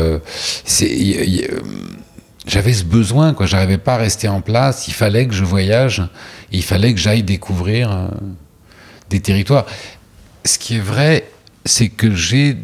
[2.47, 3.47] j'avais ce besoin, quoi.
[3.47, 4.87] J'arrivais pas à rester en place.
[4.89, 6.03] Il fallait que je voyage.
[6.53, 8.11] Il fallait que j'aille découvrir
[9.09, 9.65] des territoires.
[10.45, 11.27] Ce qui est vrai,
[11.65, 12.57] c'est que j'ai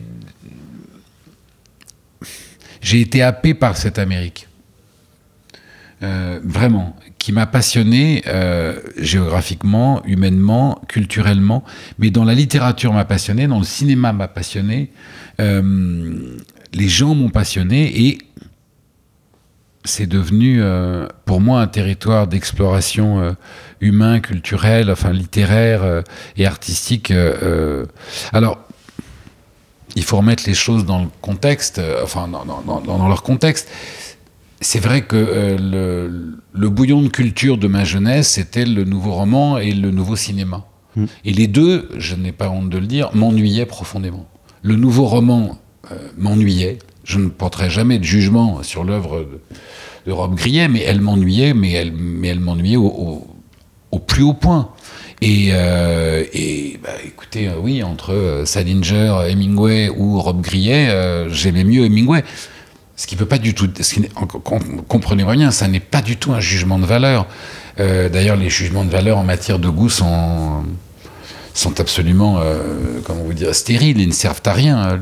[2.80, 4.46] j'ai été happé par cette Amérique.
[6.02, 11.64] Euh, vraiment, qui m'a passionné euh, géographiquement, humainement, culturellement,
[11.98, 14.92] mais dans la littérature m'a passionné, dans le cinéma m'a passionné,
[15.40, 16.36] euh,
[16.74, 18.18] les gens m'ont passionné et
[19.84, 20.60] c'est devenu
[21.24, 23.36] pour moi un territoire d'exploration
[23.80, 26.02] humain, culturel, enfin littéraire
[26.36, 27.12] et artistique.
[28.32, 28.65] alors
[29.96, 33.68] il faut remettre les choses dans le contexte, euh, enfin dans, leur contexte.
[34.60, 36.08] C'est vrai que euh,
[36.52, 40.66] le, bouillon de culture de ma jeunesse, c'était le nouveau roman et le nouveau cinéma.
[40.94, 41.04] Mm.
[41.24, 44.26] Et les deux, je n'ai pas honte de le dire, m'ennuyaient profondément.
[44.62, 45.58] Le nouveau roman
[45.90, 46.78] euh, m'ennuyait.
[47.04, 49.26] Je ne porterai jamais de jugement sur l'œuvre
[50.06, 53.26] de, Rob Grillet, mais elle m'ennuyait, mais elle, mais elle m'ennuyait au,
[54.06, 54.70] plus haut point.
[55.22, 61.64] Et, euh, et bah, écoutez, euh, oui, entre euh, Salinger, Hemingway ou Rob Grillet, j'aimais
[61.64, 62.24] mieux Hemingway.
[62.96, 63.68] Ce qui peut pas du tout,
[64.88, 67.26] comprenez-moi bien, ça n'est pas du tout un jugement de valeur.
[67.76, 70.64] D'ailleurs, les jugements de valeur en matière de goût sont
[71.52, 72.40] sont absolument,
[73.04, 74.98] comment vous dire, stériles, ils ne servent à rien.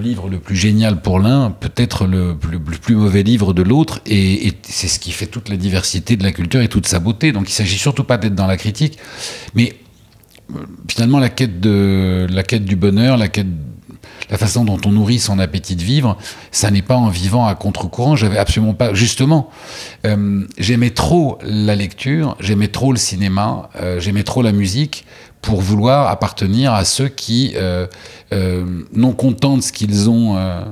[0.00, 4.52] Livre le plus génial pour l'un peut être le, plus mauvais livre de l'autre, et,
[4.62, 7.32] c'est ce qui fait toute la diversité de la culture et toute sa beauté.
[7.32, 8.98] Donc il s'agit surtout pas d'être dans la critique,
[9.54, 9.74] mais
[10.54, 13.46] euh, finalement la quête de la quête du bonheur, la quête
[14.30, 16.16] la façon dont on nourrit son appétit de vivre,
[16.52, 18.14] ça n'est pas en vivant à contre-courant.
[18.14, 18.94] J'avais absolument pas.
[18.94, 19.50] Justement,
[20.06, 25.04] euh, j'aimais trop la lecture, j'aimais trop le cinéma, euh, j'aimais trop la musique
[25.42, 27.86] pour vouloir appartenir à ceux qui, euh,
[28.32, 30.64] euh, non contents de ce qu'ils ont euh,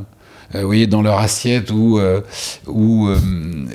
[0.62, 2.00] voyez, dans leur assiette ou,
[2.66, 3.10] ou,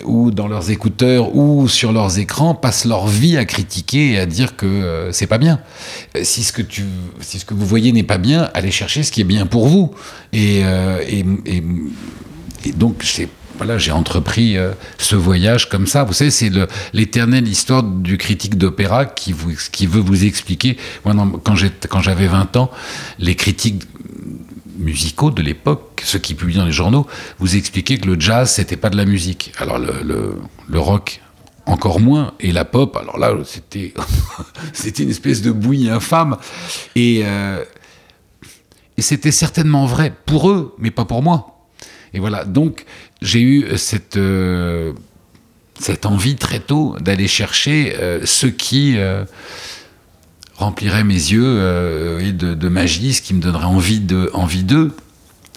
[0.05, 4.25] ou dans leurs écouteurs ou sur leurs écrans, passent leur vie à critiquer et à
[4.25, 5.59] dire que c'est pas bien.
[6.23, 6.83] Si ce, que tu,
[7.19, 9.67] si ce que vous voyez n'est pas bien, allez chercher ce qui est bien pour
[9.67, 9.91] vous.
[10.31, 11.63] Et, et, et,
[12.65, 13.03] et donc,
[13.57, 16.03] voilà, j'ai entrepris euh, ce voyage comme ça.
[16.03, 19.33] Vous savez, c'est le- l'éternelle histoire du critique d'opéra qui,
[19.71, 20.77] qui veut vous expliquer.
[21.05, 21.55] Moi, non, quand
[22.01, 22.71] j'avais 20 ans,
[23.19, 23.83] les critiques
[24.77, 27.05] musicaux de l'époque, ceux qui publient dans les journaux,
[27.39, 29.51] vous expliquaient que le jazz, c'était pas de la musique.
[29.59, 30.35] Alors le, le-
[30.67, 31.21] le rock,
[31.65, 33.93] encore moins, et la pop, alors là, c'était
[34.73, 36.37] c'était une espèce de bouillie infâme.
[36.95, 37.63] Et, euh,
[38.97, 41.49] et c'était certainement vrai pour eux, mais pas pour moi.
[42.15, 42.85] Et voilà, donc
[43.23, 44.93] j'ai eu cette, euh,
[45.79, 49.25] cette envie très tôt d'aller chercher euh, ce qui euh,
[50.55, 54.63] remplirait mes yeux euh, et de, de magie, ce qui me donnerait envie de, envie
[54.63, 54.91] d'eux,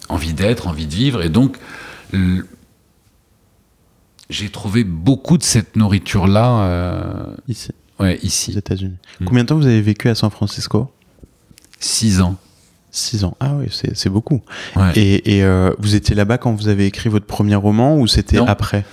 [0.09, 1.23] envie d'être, envie de vivre.
[1.23, 1.57] Et donc,
[4.31, 8.57] j'ai trouvé beaucoup de cette nourriture-là euh, Ici, ouais, aux ici.
[8.57, 8.97] États-Unis.
[9.21, 9.25] Mm.
[9.27, 10.91] Combien de temps vous avez vécu à San Francisco?
[11.79, 12.37] Six ans.
[12.99, 13.37] Six ans.
[13.41, 14.41] Ah oui, c'est beaucoup.
[14.75, 14.93] Ouais.
[14.97, 18.39] Et, et, euh, vous étiez là-bas quand vous avez écrit votre premier roman ou c'était
[18.39, 18.85] après?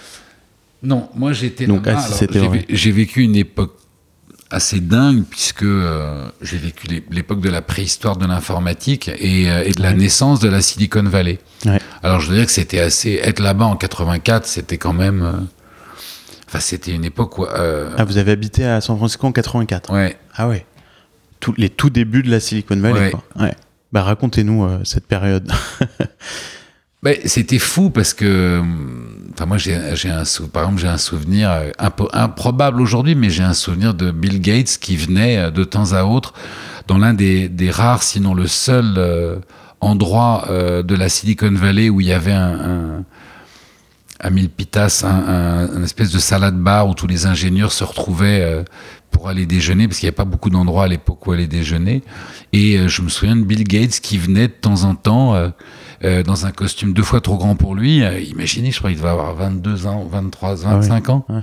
[0.84, 3.78] Non, moi j'étais là-bas, ah, c'était j'ai vécu une époque
[4.52, 9.64] assez dingue puisque euh, j'ai vécu l'é- l'époque de la préhistoire de l'informatique et, euh,
[9.66, 9.96] et de la Ouais.
[9.96, 11.40] naissance de la Silicon Valley.
[11.66, 11.80] Ouais.
[12.04, 15.32] Alors je veux dire que c'était assez être là-bas en 84, c'était quand même euh,
[16.50, 20.18] enfin c'était une époque où Ah, vous avez habité à San Francisco en 84 ouais,
[20.36, 20.66] Ah ouais.
[21.40, 23.12] Tout, les tout débuts de la Silicon Valley, Ouais.
[23.12, 23.24] quoi.
[23.94, 25.50] Bah racontez-nous euh, cette période.
[27.04, 28.62] Ben, c'était fou parce que,
[29.34, 33.30] enfin moi j'ai j'ai un par exemple j'ai un souvenir euh, impo- improbable aujourd'hui, mais
[33.30, 36.34] j'ai un souvenir de Bill Gates qui venait euh, de temps à autre
[36.88, 39.42] dans l'un des, rares, sinon le seul
[39.82, 43.04] endroit de la Silicon Valley où il y avait un, un
[44.22, 45.10] à Milpitas, un,
[45.76, 48.64] un- espèce de salade bar où tous les ingénieurs se retrouvaient
[49.14, 52.02] pour aller déjeuner, parce qu'il n'y avait pas beaucoup d'endroits à l'époque où aller déjeuner.
[52.52, 55.50] Et euh, je me souviens de Bill Gates qui venait de temps en temps euh,
[56.04, 58.00] euh, dans un costume deux fois trop grand pour lui.
[58.30, 61.26] Imaginez, je crois qu'il devait avoir 22 ans, 23, 25 ans.
[61.30, 61.40] ouais.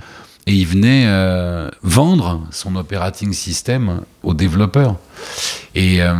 [0.47, 4.97] Et il venait euh, vendre son operating system aux développeurs.
[5.75, 6.13] Et euh,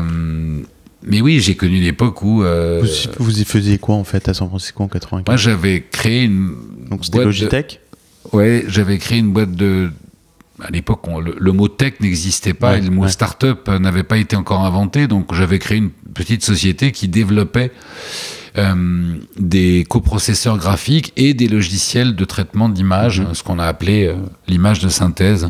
[1.04, 4.30] mais oui, j'ai connu l'époque où euh, vous, y- vous y faisiez quoi en fait
[4.30, 6.54] à San Francisco en 84 moi j'avais créé une
[6.90, 7.80] Donc c'était boîte de- Logitech?
[8.32, 9.90] Ouais, j'avais créé une boîte de.
[10.64, 13.10] À l'époque, le, le mot tech n'existait pas Ouais, et le mot ouais.
[13.10, 15.08] start-up n'avait pas été encore inventé.
[15.08, 17.72] Donc, j'avais créé une petite société qui développait
[18.58, 23.34] euh, des coprocesseurs graphiques et des logiciels de traitement d'image, Mhm.
[23.34, 24.16] ce qu'on a appelé euh,
[24.48, 25.48] l'image de synthèse.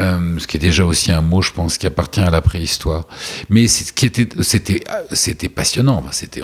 [0.00, 3.06] Euh, ce qui est déjà aussi un mot, je pense, qui appartient à la préhistoire.
[3.50, 5.96] Mais c'est- ce qui était, c'était, c'était passionnant.
[5.98, 6.40] Enfin, c'était,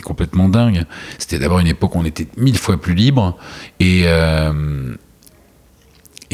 [0.00, 0.84] complètement dingue.
[1.18, 3.36] C'était d'abord une époque où on était mille fois plus libre
[3.80, 4.94] et euh,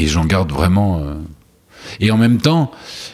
[0.02, 0.98] et j'en garde vraiment.
[1.00, 1.14] euh,
[2.00, 2.70] Et en même temps,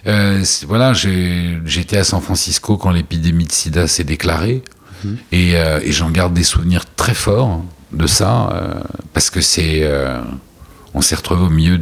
[0.07, 4.62] euh, voilà, j'étais à San Francisco quand l'épidémie de SIDA s'est déclarée
[5.05, 5.16] Mhm.
[5.33, 9.88] et, euh, et j'en garde des souvenirs très forts de ça parce que c'est,
[10.94, 11.79] on s'est retrouvé au milieu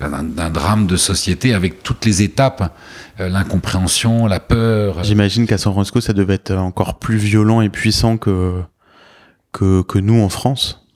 [0.00, 2.72] d'un drame de société avec toutes les étapes,
[3.18, 5.02] l'incompréhension, la peur.
[5.02, 8.62] J'imagine qu'à San Francisco ça devait être encore plus violent et puissant que,
[9.52, 10.86] que, que nous en France.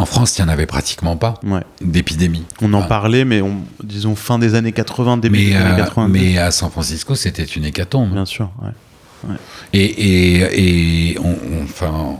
[0.00, 1.60] En France, il n'y en avait pratiquement pas Ouais.
[1.82, 2.44] d'épidémie.
[2.62, 5.84] On en parlait, mais on, disons fin des années 80, début Mais, des années euh,
[5.84, 6.10] 90.
[6.12, 8.10] mais à San Francisco, c'était une hécatombe.
[8.12, 9.34] Bien sûr, ouais.
[9.74, 12.16] Et, et, et on, on- enfin,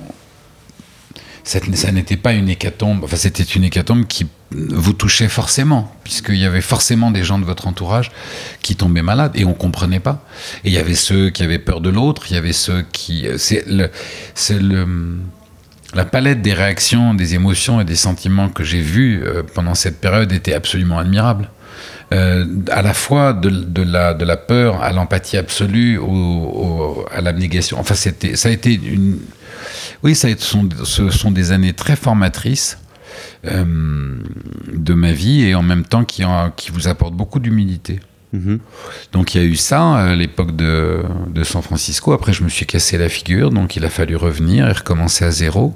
[1.43, 6.37] ça, ça n'était pas une hécatombe, enfin, c'était une hécatombe qui vous touchait forcément, puisqu'il
[6.37, 8.11] y avait forcément des gens de votre entourage
[8.61, 10.23] qui tombaient malades et on comprenait pas.
[10.65, 13.27] Et il y avait ceux qui avaient peur de l'autre, il y avait ceux qui.
[13.39, 13.91] C'est le,
[14.35, 14.87] c'est le,
[15.95, 20.01] la palette des réactions, des émotions et des sentiments que j'ai vus euh, pendant cette
[20.01, 21.51] période était absolument admirable.
[22.13, 26.01] Euh, à la fois de, la, peur à l'empathie absolue,
[27.13, 27.79] à l'abnégation.
[27.79, 29.19] Enfin, c'était, ça a été une.
[30.03, 32.79] Oui, ce sont, des années très formatrices
[33.45, 34.17] euh,
[34.73, 36.25] de ma vie et en même temps qui
[36.73, 38.01] vous apportent beaucoup d'humilité.
[38.33, 38.61] Mhm.
[39.13, 42.13] Donc il y a eu ça à l'époque de, de San Francisco.
[42.13, 45.31] Après, je me suis cassé la figure, donc il a fallu revenir et recommencer à
[45.31, 45.75] zéro.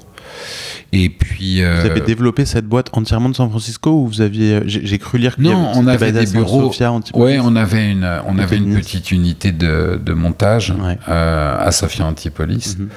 [0.93, 1.63] Et puis.
[1.63, 4.61] euh, Vous avez développé cette boîte entièrement de San Francisco ou vous aviez.
[4.65, 6.61] J'ai cru lire y Non, on avait des bureaux.
[6.63, 7.23] Sofia, Antipolis.
[7.23, 10.97] Ouais, on avait une, on avait une petite unité de, de montage Ouais.
[11.09, 12.89] euh, à Sofia Antipolis Mhm.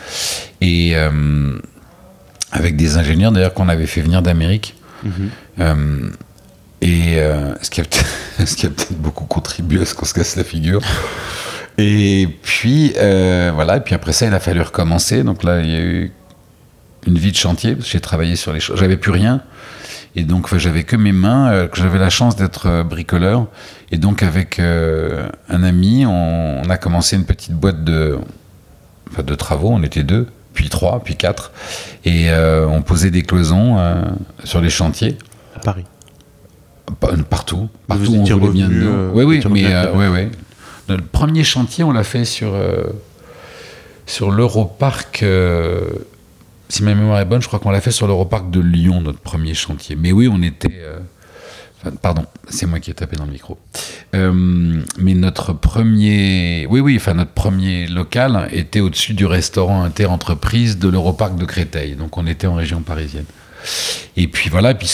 [0.60, 1.58] et euh,
[2.52, 4.74] avec des ingénieurs d'ailleurs qu'on avait fait venir d'Amérique.
[5.04, 6.10] Mhm.
[6.80, 10.80] Et euh, ce qui a peut-être beaucoup contribué à ce qu'on se casse la figure.
[11.76, 15.22] Et puis euh, voilà, et puis après ça, il a fallu recommencer.
[15.22, 16.12] Donc là, il y a eu
[17.06, 17.76] une vie de chantier.
[17.80, 18.78] J'ai travaillé sur les choses.
[18.78, 19.42] J'avais plus rien.
[20.16, 23.46] Et donc, j'avais que mes mains, euh, j'avais la chance d'être bricoleur.
[23.92, 28.18] Et donc, avec un ami, on, a commencé une petite boîte de,
[29.16, 29.70] de travaux.
[29.70, 30.26] On était deux.
[30.54, 31.52] puis trois, puis quatre.
[32.04, 33.76] Et on posait des cloisons
[34.42, 35.16] sur les chantiers.
[35.54, 35.84] À Paris.
[37.00, 37.68] Pa- Partout.
[37.86, 38.86] Partout Vous où on voulait bien dedans.
[38.86, 40.30] euh, oui, oui, mais euh, ouais, ouais.
[40.88, 42.84] Le premier chantier, on l'a fait sur, euh,
[44.06, 45.20] sur l'Europarc.
[45.22, 45.82] euh,
[46.70, 49.18] si ma mémoire est bonne, je crois qu'on l'a fait sur l'Europarc de Lyon, notre
[49.20, 49.96] premier chantier.
[49.96, 50.68] Mais oui, on était.
[50.80, 50.98] euh,
[52.02, 53.58] pardon, c'est moi qui ai tapé dans le micro.
[54.14, 56.66] Mais notre premier.
[56.70, 61.94] Oui, oui, enfin, notre premier local était au-dessus du restaurant inter-entreprise de l'Europarc de Créteil.
[61.94, 63.24] Donc, on était en région parisienne.
[64.16, 64.90] Et puis voilà, puis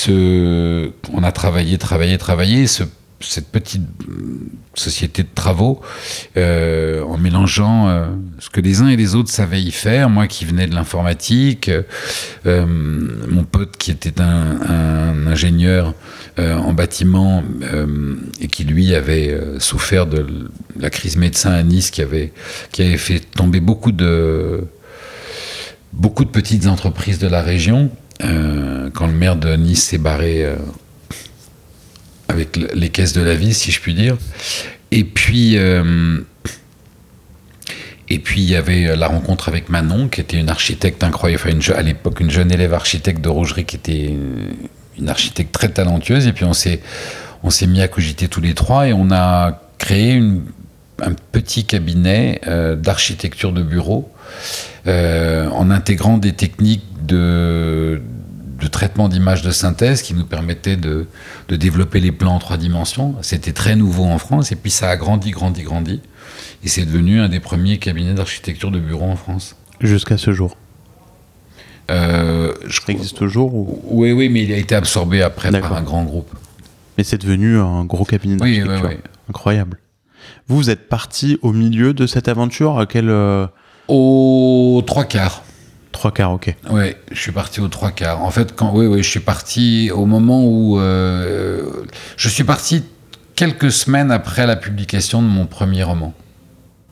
[1.12, 2.66] on a travaillé, travaillé, travaillé.
[2.66, 2.84] Ce,
[3.20, 3.82] cette petite
[4.74, 5.80] société de travaux,
[6.36, 8.06] euh, en mélangeant euh,
[8.38, 11.70] ce que les uns et les autres savaient y faire, moi qui venais de l'informatique,
[12.46, 15.94] euh, mon pote qui était un, un ingénieur
[16.36, 17.44] en bâtiment
[18.40, 22.32] et qui lui avait souffert de la crise médecin à Nice, qui avait,
[22.72, 24.64] qui avait fait tomber beaucoup de,
[25.92, 27.88] beaucoup de petites entreprises de la région.
[28.22, 30.56] Euh, quand le maire de Nice s'est barré euh,
[32.28, 34.16] avec le- les caisses de la ville, si je puis dire.
[34.90, 36.20] Et puis, euh,
[38.08, 41.42] et puis il y avait la rencontre avec Manon, qui était une architecte incroyable,
[41.74, 44.14] à l'époque une jeune élève architecte de Rougerie, qui était
[44.98, 46.26] une, architecte très talentueuse.
[46.28, 46.80] Et puis on s'est,
[47.42, 50.22] on s'est mis à cogiter tous les trois et on a créé
[51.02, 52.40] un petit cabinet
[52.76, 54.12] d'architecture de bureau
[54.86, 58.00] en intégrant des techniques de,
[58.61, 61.07] de traitement d'images de synthèse qui nous permettaient de,
[61.48, 63.14] de développer les plans en trois dimensions.
[63.22, 66.00] C'était très nouveau en France et puis ça a grandi, grandi, grandi.
[66.64, 69.57] Et c'est devenu un des premiers cabinets d'architecture de bureau en France.
[69.80, 70.57] Jusqu'à ce jour.
[71.90, 73.78] Euh, je Ça existe toujours ou...
[73.90, 76.30] Oui, oui, mais il a été absorbé après par un grand groupe.
[76.96, 78.88] Mais c'est devenu un gros cabinet Oui, d'architecture.
[78.88, 79.11] oui, oui.
[79.28, 79.78] Incroyable.
[80.48, 82.78] Vous, vous êtes parti au milieu de cette aventure?
[82.78, 83.11] À quel...
[83.11, 83.46] euh,
[83.88, 85.43] Au trois quarts.
[85.95, 86.55] Trois quarts, ok.
[86.70, 88.20] Oui, je suis parti aux trois quarts.
[88.22, 91.62] En fait, quand, oui, oui, je suis parti au moment où euh,
[92.16, 92.82] je suis parti
[93.36, 96.12] quelques semaines après la publication de mon premier roman.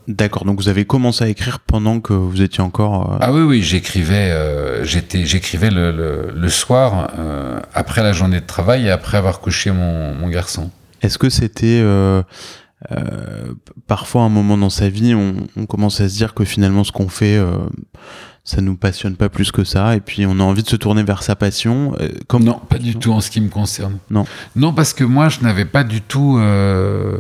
[0.09, 3.13] D'accord, donc vous avez commencé à écrire pendant que vous étiez encore...
[3.13, 8.13] euh, Ah oui, oui, j'écrivais, euh, j'étais, j'écrivais le, le- le soir euh, après la
[8.13, 10.71] journée de travail et après avoir couché mon, mon garçon.
[11.03, 11.83] Est-ce que c'était
[13.87, 16.91] parfois un moment dans sa vie, on, on commence à se dire que finalement ce
[16.93, 17.39] qu'on fait,
[18.45, 21.03] ça nous passionne pas plus que ça, et puis on a envie de se tourner
[21.05, 21.95] vers sa passion.
[22.01, 23.99] euh, comme Non, pas du tout en ce qui me concerne.
[24.11, 24.25] Non.
[24.57, 26.39] Non, parce que moi, je n'avais pas du tout.
[26.39, 27.19] euh,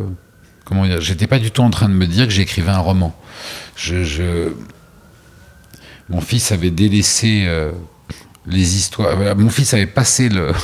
[0.64, 3.14] comment dire J'étais pas du tout en train de me dire que j'écrivais un roman.
[3.76, 4.52] Je, je-
[6.08, 7.70] Mon fils avait délaissé euh,
[8.46, 9.36] les histoires.
[9.36, 10.52] Mon fils avait passé le.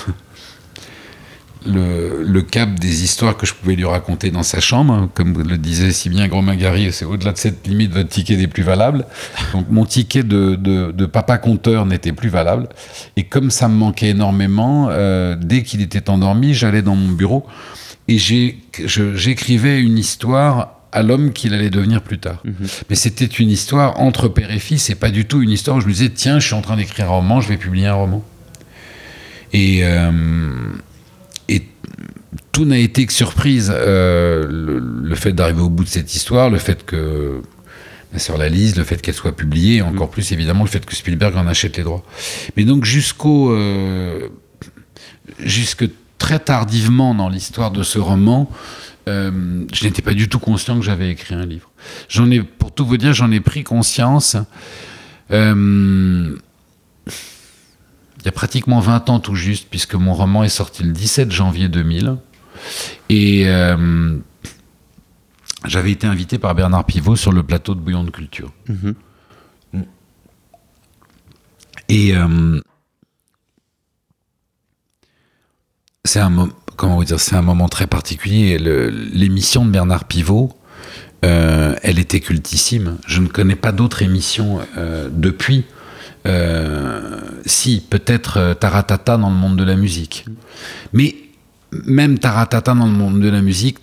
[1.70, 5.58] Le, le cap des histoires que je pouvais lui raconter dans sa chambre, comme le
[5.58, 9.04] disait si bien Romain Gary, c'est au-delà de cette limite, votre ticket n'est plus valable.
[9.52, 12.68] Donc mon ticket de, de- de papa conteur n'était plus valable.
[13.16, 17.46] Et comme ça me manquait énormément, euh, dès qu'il était endormi, j'allais dans mon bureau
[18.08, 22.42] et j'écrivais une histoire à l'homme qu'il allait devenir plus tard.
[22.88, 25.80] Mais c'était une histoire entre père et fils et pas du tout une histoire où
[25.82, 27.94] je me disais, tiens, je suis en train d'écrire un roman, je vais publier un
[27.94, 28.24] roman.
[29.52, 30.87] Et, euh, et
[32.58, 33.72] tout n'a été que surprise.
[33.72, 37.40] Euh, le, le fait d'arriver au bout de cette histoire, le fait que
[38.12, 40.84] ma sœur la lise, le fait qu'elle soit publiée, et encore plus évidemment le fait
[40.84, 42.02] que Spielberg en achète les droits.
[42.56, 44.26] Mais donc jusqu'au euh,
[45.38, 45.88] jusque
[46.18, 48.50] très tardivement dans l'histoire de ce roman,
[49.06, 51.70] euh, je n'étais pas du tout conscient que j'avais écrit un livre.
[52.08, 54.36] J'en ai, pour tout vous dire, j'en ai pris conscience.
[55.30, 56.36] euh,
[58.18, 61.30] il y a pratiquement 20 ans tout juste, puisque mon roman est sorti le 17
[61.30, 62.16] janvier 2000.
[63.08, 64.16] Et euh,
[65.66, 68.52] j'avais été invité par Bernard Pivot sur le plateau de Bouillon de Culture.
[68.68, 68.94] Mhm.
[71.88, 72.60] Et euh,
[76.04, 78.58] c'est un, comment dire, c'est un moment très particulier.
[78.58, 80.52] L'émission de Bernard Pivot,
[81.24, 82.98] euh, elle était cultissime.
[83.06, 85.64] Je ne connais pas d'autres émissions euh, depuis.
[87.46, 90.26] Si, peut-être Taratata dans le monde de la musique.
[90.92, 91.16] Mais
[91.86, 93.78] même Taratata dans le monde de la musique,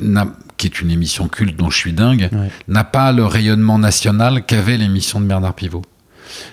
[0.57, 2.49] qui est une émission culte dont je suis dingue, Ouais.
[2.67, 5.83] n'a pas le rayonnement national qu'avait l'émission de Bernard Pivot.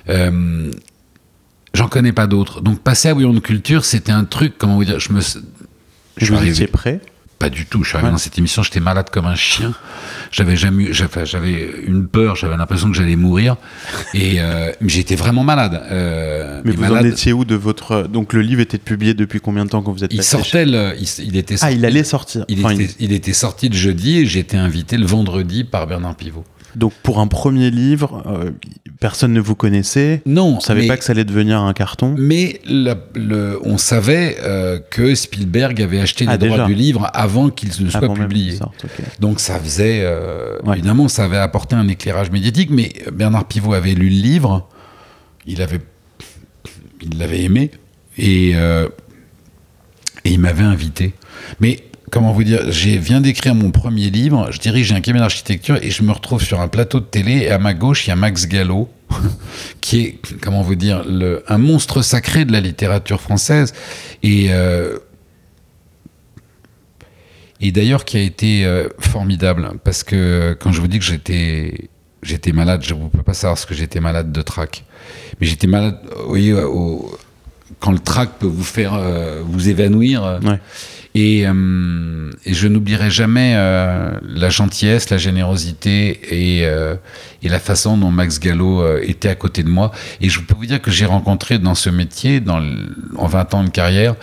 [0.09, 0.71] Euh,
[1.75, 2.61] J'en connais pas d'autres.
[2.61, 5.21] Donc passer à Bouillon de Culture, c'était un truc, comment vous dire, je me...
[6.19, 7.01] Je suis arrivé- prêt?
[7.43, 7.83] Pas du tout.
[7.83, 8.13] Je suis arrivé Ouais.
[8.13, 9.73] dans cette émission, j'étais malade comme un chien.
[10.31, 13.57] J'avais jamais, eu- j'avais une peur, j'avais l'impression que j'allais mourir.
[14.15, 15.83] Et euh, mais j'étais vraiment malade.
[15.91, 18.03] Euh, Mais vous malade, en étiez où de votre...
[18.09, 20.95] Donc le livre était publié depuis combien de temps quand vous êtes Il sortait, le-
[20.99, 22.45] il, il était Ah, sorti, il allait sortir.
[22.49, 25.87] il, Enfin, était, il était sorti le jeudi et j'ai été invité le vendredi par
[25.87, 26.45] Bernard Pivot.
[26.77, 28.51] Donc pour un premier livre, euh,
[29.03, 30.23] Personne ne vous connaissait.
[30.25, 32.15] Non, On savait mais- pas que ça allait devenir un carton.
[32.17, 36.67] Mais la- le- on savait euh, que Spielberg avait acheté les Ah, droits déjà.
[36.67, 38.57] du livre avant qu'il ne soit avant même publié.
[38.57, 38.87] sorte.
[39.21, 40.79] Donc ça faisait, euh, Ouais.
[40.79, 44.69] évidemment, ça avait apporté un éclairage médiatique, mais Bernard Pivot avait lu le livre,
[45.47, 45.81] il avait,
[47.03, 47.71] il l'avait aimé,
[48.17, 48.89] et, euh,
[50.25, 51.15] et il m'avait invité.
[51.61, 51.81] Mais
[52.13, 55.91] comment vous dire, j'ai viens d'écrire mon premier livre, je dirige un cabinet d'architecture et
[55.91, 58.17] je me retrouve sur un plateau de télé et à ma gauche il y a
[58.17, 58.91] Max Gallo,
[59.81, 61.03] qui est, comment vous dire,
[61.49, 63.73] un monstre sacré de la littérature française
[64.23, 64.99] et euh,
[67.63, 72.83] d'ailleurs qui a été euh, formidable parce que quand je vous dis que j'étais malade,
[72.85, 74.85] je ne peux pas savoir ce que j'étais malade de trac,
[75.41, 75.99] mais j'étais malade,
[76.29, 77.11] au-
[77.81, 80.39] quand le trac peut vous faire euh, vous évanouir.
[81.15, 86.95] Et, euh, et je n'oublierai jamais euh, la gentillesse, la générosité et, euh,
[87.43, 89.93] et la façon dont Max Gallo était à côté de moi.
[90.21, 92.63] Et je peux vous dire que j'ai rencontré dans ce métier, dans
[93.17, 94.15] en 20 ans de carrière,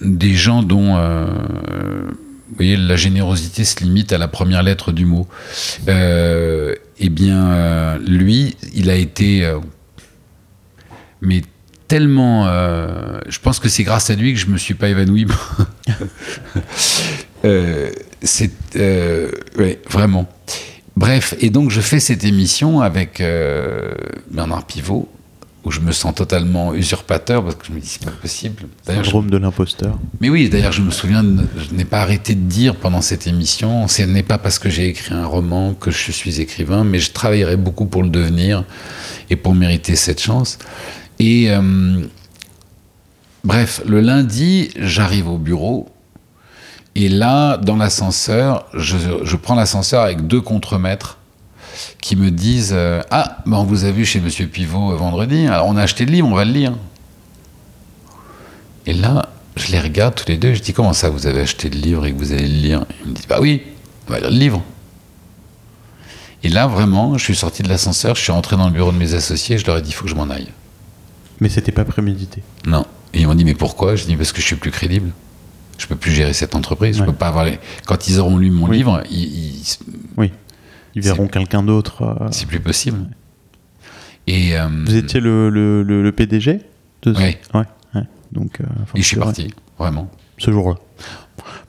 [0.00, 5.26] des gens dont vous voyez, la générosité se limite à la première lettre du mot.
[5.88, 9.50] Eh bien, lui, il a été,
[11.20, 11.42] mais
[11.88, 12.46] tellement.
[12.48, 15.26] euh, je pense que c'est grâce à lui que je me suis pas évanoui.
[17.44, 17.90] Euh,
[18.22, 20.26] c'est euh, ouais, vraiment.
[20.96, 23.94] Bref, et donc je fais cette émission avec euh,
[24.30, 25.08] Bernard Pivot
[25.64, 28.62] où je me sens totalement usurpateur parce que je me dis c'est pas possible.
[28.86, 29.98] D'ailleurs, je- Syndrome de l'imposteur.
[30.20, 33.26] mais oui, d'ailleurs, je me souviens, de- je n'ai pas arrêté de dire pendant cette
[33.26, 36.98] émission, ce n'est pas parce que j'ai écrit un roman que je suis écrivain, mais
[36.98, 38.64] je travaillerai beaucoup pour le devenir
[39.28, 40.58] et pour mériter cette chance.
[41.18, 42.06] Et euh,
[43.44, 45.88] bref, le lundi, j'arrive au bureau.
[46.94, 51.18] Et là, dans l'ascenseur, je, je prends l'ascenseur avec deux contremaîtres
[52.00, 55.46] qui me disent euh, Ah, ben on vous a vu chez Monsieur Pivot euh, vendredi,
[55.46, 56.72] alors on a acheté le livre, on va le lire.
[58.86, 61.68] Et là, je les regarde tous les deux, je dis Comment ça, vous avez acheté
[61.68, 62.86] le livre et que vous allez le lire?
[63.04, 63.62] Ils me disent Bah oui,
[64.08, 64.62] on va lire le livre.
[66.42, 68.98] Et là, vraiment, je suis sorti de l'ascenseur, je suis rentré dans le bureau de
[68.98, 70.48] mes associés, je leur ai dit Il faut que je m'en aille.
[71.40, 72.42] Mais c'était pas prémédité.
[72.66, 72.84] Non.
[73.14, 73.96] Et ils m'ont dit Mais pourquoi?
[73.96, 75.10] Je dis Parce que je suis plus crédible.
[75.78, 76.96] Je peux plus gérer cette entreprise.
[76.96, 77.58] Je peux pas avoir les...
[77.86, 78.78] Quand ils auront lu mon Oui.
[78.78, 79.76] livre, ils- ils-
[80.16, 80.32] Oui.
[80.94, 82.02] Ils verront quelqu'un d'autre.
[82.02, 82.28] euh.
[82.30, 82.98] c'est plus possible.
[84.26, 86.60] Et, euh, Vous étiez le, le, le, le PDG
[87.02, 87.38] de ce- Ouais.
[87.54, 87.62] ouais.
[87.94, 88.02] ouais.
[88.32, 88.64] Donc, euh,
[88.94, 90.10] et je suis parti, vraiment.
[90.38, 90.76] Ce jour-là.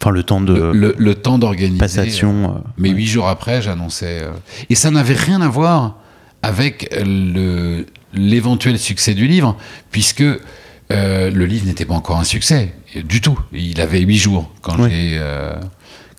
[0.01, 1.78] Enfin, le temps de Le, le- le temps d'organiser.
[1.78, 2.55] passation.
[2.55, 2.95] euh, Mais ouais.
[2.95, 4.24] huit jours après, j'annonçais.
[4.24, 4.32] euh,
[4.70, 5.97] Et ça n'avait rien à voir
[6.41, 9.57] avec le- l'éventuel succès du livre,
[9.91, 13.37] puisque euh, le livre n'était pas encore un succès du tout.
[13.51, 14.89] Il avait huit jours quand Oui.
[14.89, 15.55] j'ai euh,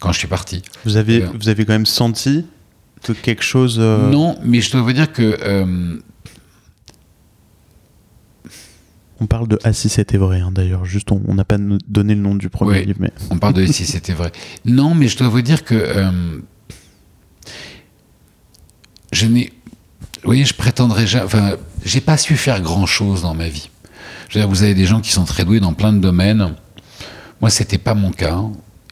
[0.00, 0.62] quand je suis parti.
[0.84, 1.32] Vous avez, Bien.
[1.40, 2.44] vous avez quand même senti
[3.02, 3.76] que quelque chose.
[3.80, 5.96] euh, Non, mais je dois vous dire que euh,
[9.20, 10.84] On parle de Ah si c'était vrai, hein, d'ailleurs.
[10.84, 11.58] Juste, on n'a pas
[11.88, 13.10] donné le nom du premier livre, mais.
[13.30, 14.30] on parle de si c'était vrai.
[14.64, 16.10] Non, mais je dois vous dire que euh,
[19.12, 19.52] je n'ai,
[20.22, 21.24] vous voyez, je prétendrai jamais.
[21.24, 23.70] Enfin, j'ai pas su faire grand chose dans ma vie.
[24.28, 26.54] Je veux dire, vous avez des gens qui sont très doués dans plein de domaines.
[27.40, 28.42] Moi, c'était pas mon cas.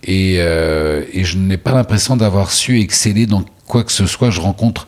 [0.05, 4.31] Et, euh, et je n'ai pas l'impression d'avoir su exceller dans quoi que ce soit.
[4.31, 4.87] Je rencontre,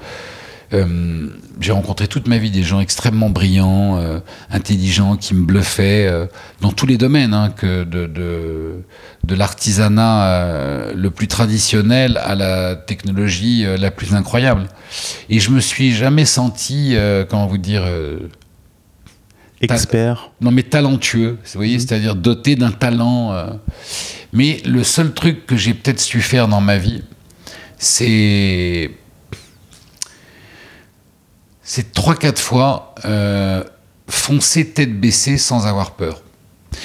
[0.74, 1.28] euh,
[1.60, 6.26] j'ai rencontré toute ma vie des gens extrêmement brillants, euh, intelligents, qui me bluffaient euh,
[6.60, 8.82] dans tous les domaines, hein, que de, de,
[9.24, 14.68] de l'artisanat le plus traditionnel à la technologie la plus incroyable.
[15.30, 16.96] Et je me suis jamais senti,
[17.28, 17.84] comment vous dire,
[19.60, 20.30] Expert.
[20.40, 23.34] non mais talentueux, vous voyez, c'est-à-dire doté d'un talent.
[24.32, 27.02] Mais le seul truc que j'ai peut-être su faire dans ma vie,
[27.78, 28.90] c'est
[31.68, 33.62] c'est trois quatre fois euh,
[34.08, 36.22] foncer tête baissée sans avoir peur.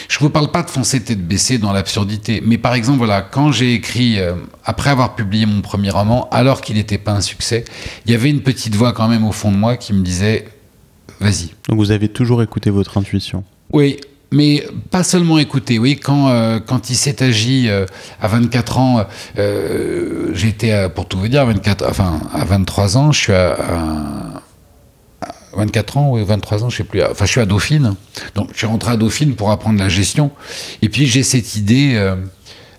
[0.09, 3.53] Je vous parle pas de foncer tête baissée dans l'absurdité, mais par exemple voilà, quand
[3.53, 4.33] j'ai écrit euh,
[4.65, 7.63] après avoir publié mon premier roman, alors qu'il n'était pas un succès,
[8.05, 10.49] il y avait une petite voix quand même au fond de moi qui me disait
[11.21, 13.45] vas-y, Donc vous avez toujours écouté votre intuition.
[13.71, 13.97] oui,
[14.33, 15.77] mais pas seulement écouter.
[15.77, 17.85] Oui, quand, euh, quand il s'est agi euh,
[18.19, 19.05] à 24 ans,
[19.37, 24.41] euh, j'étais, pour tout vous dire, à 24, enfin, à 23 ans, je suis à
[25.55, 27.03] 24 ans ou 23 ans, je sais plus.
[27.03, 27.95] Enfin, je suis à Dauphine.
[28.35, 30.31] Donc, je suis rentré à Dauphine pour apprendre la gestion.
[30.81, 31.93] Et puis, j'ai cette idée.
[31.95, 32.15] euh,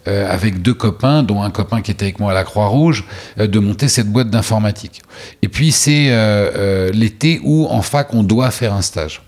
[0.06, 3.04] euh, avec deux copains, dont un copain qui était avec moi à la Croix-Rouge,
[3.38, 5.00] euh, de monter cette boîte d'informatique.
[5.40, 6.10] Et puis c'est
[6.92, 9.22] l'été où en fac on doit faire un stage.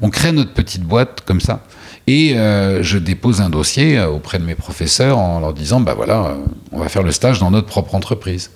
[0.00, 1.62] On crée notre petite boîte comme ça,
[2.08, 6.36] et je dépose un dossier auprès de mes professeurs en leur disant, bah voilà,
[6.72, 8.50] on va faire le stage dans notre propre entreprise.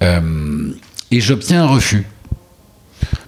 [0.00, 2.06] Et j'obtiens un refus.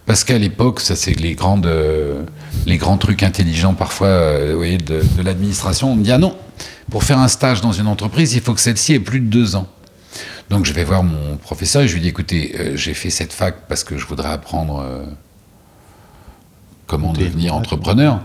[0.07, 2.23] Parce qu'à l'époque, ça c'est les grandes, euh,
[2.67, 5.93] les grands trucs intelligents parfois, euh, vous voyez, de, de l'administration.
[5.93, 6.37] On me dit ah non,
[6.91, 9.57] pour faire un stage dans une entreprise, il faut que celle-ci ait plus de deux
[9.57, 9.69] ans.
[10.51, 13.33] Donc je vais voir mon professeur et je lui dis écoutez, euh, j'ai fait cette
[13.33, 15.07] fac parce que je voudrais apprendre euh,
[16.87, 18.21] comment devenir entrepreneur.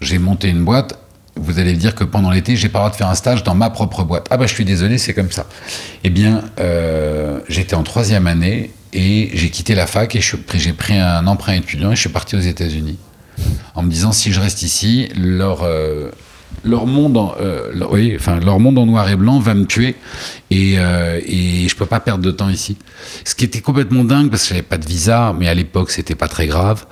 [0.00, 0.98] J'ai monté une boîte.
[1.36, 3.42] Vous allez me dire que pendant l'été, j'ai pas le droit de faire un stage
[3.42, 4.28] dans ma propre boîte.
[4.30, 5.46] Ah bah je suis désolé, c'est comme ça.
[6.04, 10.96] Eh bien, euh, j'étais en troisième année et j'ai quitté la fac et j'ai pris
[10.96, 12.98] un emprunt étudiant et je suis parti aux États-Unis
[13.74, 16.10] en me disant si je reste ici, leur euh,
[16.62, 19.96] leur monde, en, euh, oui, enfin leur monde en noir et blanc va me tuer
[20.50, 22.76] et, euh, et je peux pas perdre de temps ici.
[23.24, 26.14] Ce qui était complètement dingue parce que j'avais pas de visa, mais à l'époque c'était
[26.14, 26.86] pas très grave.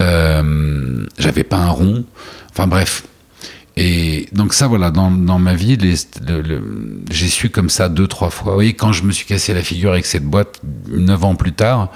[0.00, 2.04] Euh, j'avais pas un rond.
[2.50, 3.04] Enfin bref.
[3.76, 5.78] Et donc ça, voilà, dans, ma vie,
[7.10, 8.52] j'ai su comme ça deux, trois fois.
[8.52, 11.52] Vous voyez, quand je me suis cassé la figure avec cette boîte, neuf ans plus
[11.52, 11.90] tard,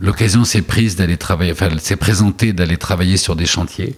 [0.00, 3.96] l'occasion s'est prise d'aller travailler, enfin, s'est présentée d'aller travailler sur des chantiers.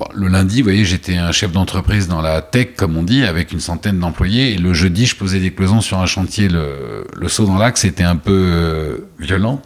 [0.00, 3.24] Bon, le lundi, vous voyez, j'étais un chef d'entreprise dans la tech, comme on dit,
[3.24, 4.52] avec une centaine d'employés.
[4.54, 6.48] Et le jeudi, je posais des cloisons sur un chantier.
[6.48, 9.60] Le, le saut dans l'axe était un peu euh, violent.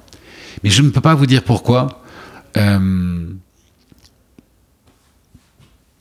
[0.64, 2.02] Mais je ne peux pas vous dire pourquoi.
[2.56, 3.26] Euh,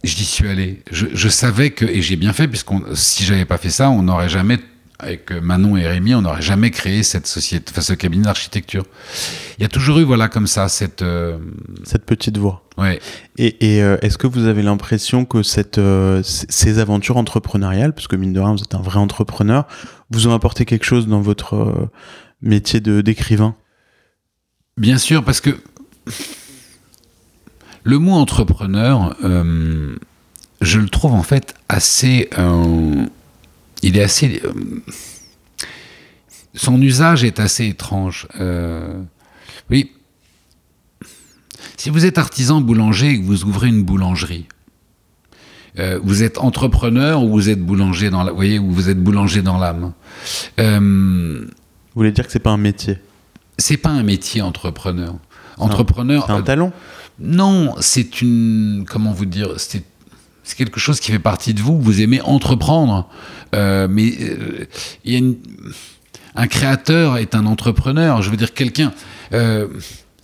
[0.03, 0.81] j'y suis allé.
[0.91, 4.03] Je, je savais que, et j'ai bien fait, puisque si j'avais pas fait ça, on
[4.03, 4.59] n'aurait jamais,
[4.99, 8.83] avec Manon et Rémi, on n'aurait jamais créé cette société, enfin, ce cabinet d'architecture.
[9.57, 11.01] Il y a toujours eu, voilà, comme ça, cette.
[11.01, 11.37] euh,
[11.83, 12.63] Cette petite voix.
[12.77, 12.99] ouais.
[13.37, 18.07] Et, et, euh, est-ce que vous avez l'impression que cette, euh, ces aventures entrepreneuriales, parce
[18.07, 19.65] que mine de rien, vous êtes un vrai entrepreneur,
[20.11, 21.89] vous ont apporté quelque chose dans votre euh,
[22.41, 23.55] métier de d'écrivain?
[24.77, 25.51] Bien sûr, parce que
[27.83, 29.95] le mot entrepreneur, euh,
[30.61, 32.29] je le trouve en fait assez.
[32.37, 33.05] euh,
[33.81, 34.41] il est assez.
[34.45, 34.53] euh,
[36.53, 38.27] son usage est assez étrange.
[39.69, 39.91] Oui.
[41.77, 44.47] Si vous êtes artisan boulanger et que vous ouvrez une boulangerie,
[45.79, 49.01] euh, vous êtes entrepreneur ou vous êtes boulanger dans la, vous voyez, ou vous êtes
[49.01, 49.93] boulanger dans l'âme.
[50.59, 51.47] Euh, Vous
[51.95, 52.97] voulez dire que c'est pas un métier?
[53.57, 55.15] C'est pas un métier entrepreneur.
[55.57, 56.73] Entrepreneur, C'est un euh, talent?
[57.21, 58.85] Non, c'est une.
[58.89, 59.83] Comment vous dire C'est
[60.43, 61.79] c'est quelque chose qui fait partie de vous.
[61.79, 63.07] Vous aimez entreprendre.
[63.55, 64.65] Euh, mais euh,
[65.05, 65.37] il y a une-
[66.35, 68.21] un créateur est un entrepreneur.
[68.21, 68.91] Je veux dire, quelqu'un.
[69.33, 69.67] euh,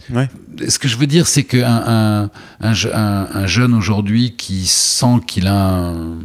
[0.09, 0.29] Ouais.
[0.69, 2.29] ce que je veux dire, c'est qu'un un,
[2.61, 6.15] un- un jeune aujourd'hui qui sent qu'il a un-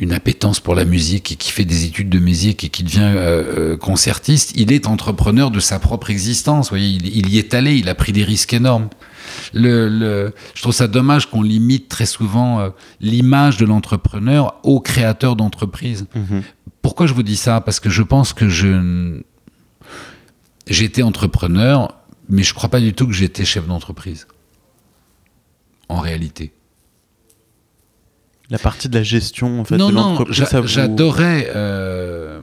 [0.00, 3.00] une appétence pour la musique et qui fait des études de musique et qui devient
[3.02, 6.66] euh, euh, concertiste, il est entrepreneur de sa propre existence.
[6.66, 8.88] Vous voyez, il, il y est allé, il a pris des risques énormes.
[9.52, 12.70] Le, le- je trouve ça dommage qu'on limite très souvent euh,
[13.00, 16.06] l'image de l'entrepreneur au créateur d'entreprise.
[16.14, 16.42] Mhm.
[16.80, 17.60] Pourquoi je vous dis ça?
[17.60, 19.20] Parce que je pense que je
[20.66, 21.94] j'étais entrepreneur,
[22.28, 24.26] mais je crois pas du tout que j'étais chef d'entreprise.
[25.88, 26.52] En réalité.
[28.50, 32.40] La partie de la gestion en fait, non, de non, j'adorais, euh,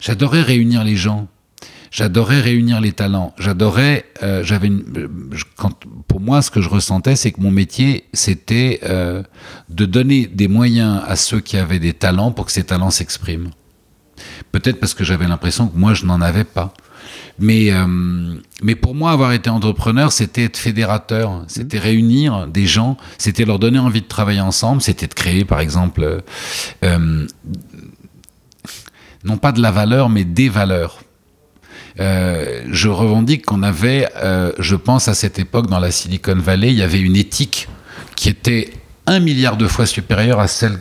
[0.00, 1.28] j'adorais réunir les gens.
[1.92, 3.34] J'adorais réunir les talents.
[3.38, 5.68] J'adorais, euh, j'avais une, euh,
[6.08, 9.22] pour moi, ce que je ressentais, c'est que mon métier, c'était euh,
[9.68, 13.50] de donner des moyens à ceux qui avaient des talents pour que ces talents s'expriment.
[14.52, 16.72] Peut-être parce que j'avais l'impression que moi, je n'en avais pas.
[17.38, 17.86] Mais, euh,
[18.62, 23.58] mais pour moi, avoir été entrepreneur, c'était être fédérateur, c'était réunir des gens, c'était leur
[23.58, 26.20] donner envie de travailler ensemble, c'était de créer, par exemple, euh,
[26.84, 27.26] euh,
[29.24, 31.00] non pas de la valeur, mais des valeurs.
[32.00, 34.08] Euh, je revendique qu'on avait,
[34.58, 37.68] je pense à cette époque dans la Silicon Valley, il y avait une éthique
[38.16, 38.72] qui était
[39.06, 40.78] un milliard de fois supérieure à celle,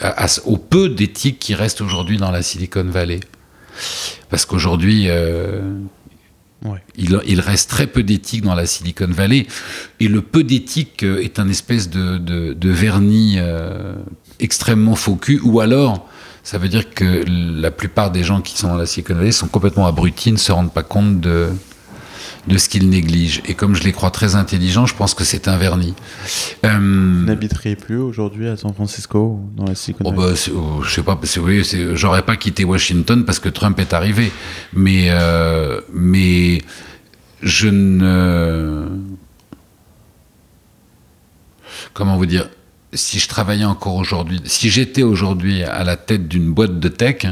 [0.00, 3.20] à- à- au peu d'éthique qui reste aujourd'hui dans la Silicon Valley.
[4.30, 5.60] Parce qu'aujourd'hui, euh,
[6.64, 6.82] Ouais.
[6.96, 9.46] il, il reste très peu d'éthique dans la Silicon Valley.
[10.00, 13.94] Et le peu d'éthique euh, est un espèce de, de- de vernis euh,
[14.40, 15.40] extrêmement faux cul.
[15.44, 16.08] Ou alors,
[16.42, 19.46] ça veut dire que la plupart des gens qui sont dans la Silicon Valley sont
[19.46, 21.48] complètement abrutis, ne se rendent pas compte de,
[22.48, 23.42] de ce qu'ils négligent.
[23.46, 25.94] Et comme je les crois très intelligents, je pense que c'est un vernis.
[26.64, 30.90] Euh, Vous n'habiteriez plus aujourd'hui à San Francisco dans la Silicon Oh bah, oh, je
[30.90, 31.62] sais pas, vous voyez,
[31.94, 34.32] j'aurais pas quitté Washington parce que Trump est arrivé.
[34.72, 36.62] Mais, euh, mais
[37.42, 38.88] je ne.
[41.92, 42.48] Comment vous dire
[42.94, 47.26] Si je travaillais encore aujourd'hui, si j'étais aujourd'hui à la tête d'une boîte de tech,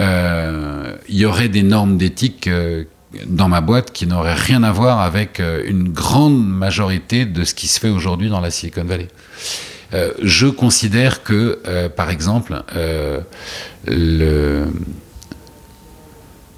[0.00, 2.84] euh, il y aurait des normes d'éthique euh,
[3.26, 7.54] dans ma boîte qui n'auraient rien à voir avec euh, une grande majorité de ce
[7.54, 9.08] qui se fait aujourd'hui dans la Silicon Valley.
[9.94, 12.62] Euh, je considère que, euh, par exemple,
[13.86, 14.64] le,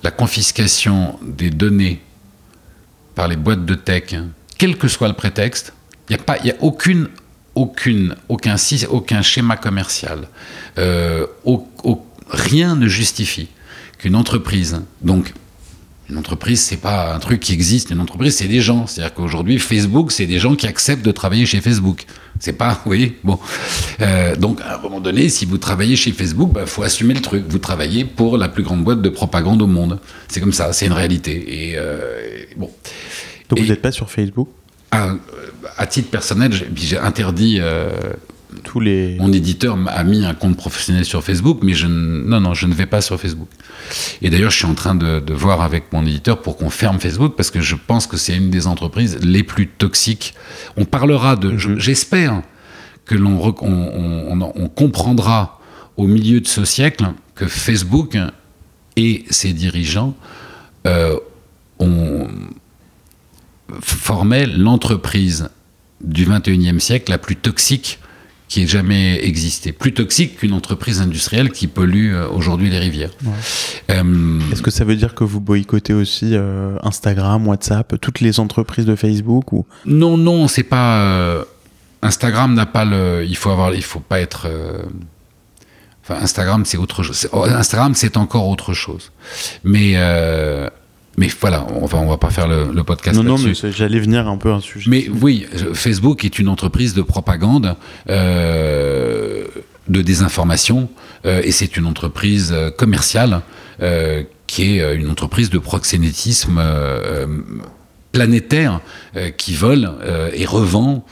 [0.02, 2.00] la confiscation des données
[3.14, 4.14] par les boîtes de tech,
[4.56, 5.74] quel que soit le prétexte,
[6.08, 7.08] il n'y a, pas, a aucune,
[7.54, 10.26] aucune, aucun, schéma commercial,
[12.30, 13.48] rien ne justifie
[13.98, 15.34] qu'une entreprise, donc
[16.10, 17.90] une entreprise, c'est pas un truc qui existe.
[17.90, 18.86] Une entreprise, c'est des gens.
[18.86, 22.06] C'est-à-dire qu'aujourd'hui, Facebook, c'est des gens qui acceptent de travailler chez Facebook.
[22.40, 23.38] C'est pas, vous voyez, bon.
[24.00, 27.12] Euh, donc, à un moment donné, si vous travaillez chez Facebook, il bah, faut assumer
[27.12, 27.44] le truc.
[27.48, 29.98] Vous travaillez pour la plus grande boîte de propagande au monde.
[30.28, 31.72] C'est comme ça, c'est une réalité.
[31.72, 32.70] Et euh, bon.
[33.50, 34.48] Donc, vous n'êtes pas sur Facebook?
[34.90, 35.10] À,
[35.76, 37.90] à, titre personnel, j'ai interdit euh,
[38.64, 39.16] tous les.
[39.18, 42.74] Mon éditeur a mis un compte professionnel sur Facebook, mais je non non, je ne
[42.74, 43.48] vais pas sur Facebook.
[44.22, 47.34] Et d'ailleurs, je suis en train de, voir avec mon éditeur pour qu'on ferme Facebook
[47.36, 50.34] parce que je pense que c'est une des entreprises les plus toxiques.
[50.76, 51.78] On parlera de, mhm.
[51.78, 52.42] j'espère
[53.04, 55.60] que l'on on, comprendra
[55.96, 58.18] au milieu de ce siècle que Facebook
[58.96, 60.14] et ses dirigeants
[60.86, 61.16] euh,
[61.78, 62.28] ont
[63.80, 65.50] formé l'entreprise
[66.02, 67.98] du 21e siècle la plus toxique
[68.48, 69.72] qui ait jamais existé.
[69.72, 73.10] Plus toxique qu'une entreprise industrielle qui pollue euh, aujourd'hui les rivières.
[73.90, 78.40] Euh, Est-ce que ça veut dire que vous boycottez aussi euh, Instagram, WhatsApp, toutes les
[78.40, 79.66] entreprises de Facebook ou?
[79.84, 81.44] Non, non, c'est pas.
[82.02, 83.24] Instagram n'a pas le.
[83.28, 83.74] Il faut avoir.
[83.74, 84.48] Il faut pas être.
[86.02, 87.28] Enfin, Instagram, c'est autre chose.
[87.32, 89.12] Instagram, c'est encore autre chose.
[89.62, 89.94] Mais
[91.18, 94.28] mais voilà, on va, on va pas faire le, podcast Non, non, mais j'allais venir
[94.28, 94.88] un peu à un sujet.
[94.88, 97.74] Mais oui, Facebook est une entreprise de propagande,
[98.08, 99.44] euh,
[99.88, 100.88] de désinformation,
[101.26, 103.42] euh, et c'est une entreprise euh, commerciale
[104.48, 106.60] qui est une entreprise de proxénétisme
[108.10, 108.80] planétaire
[109.36, 109.92] qui vole
[110.34, 111.04] et revend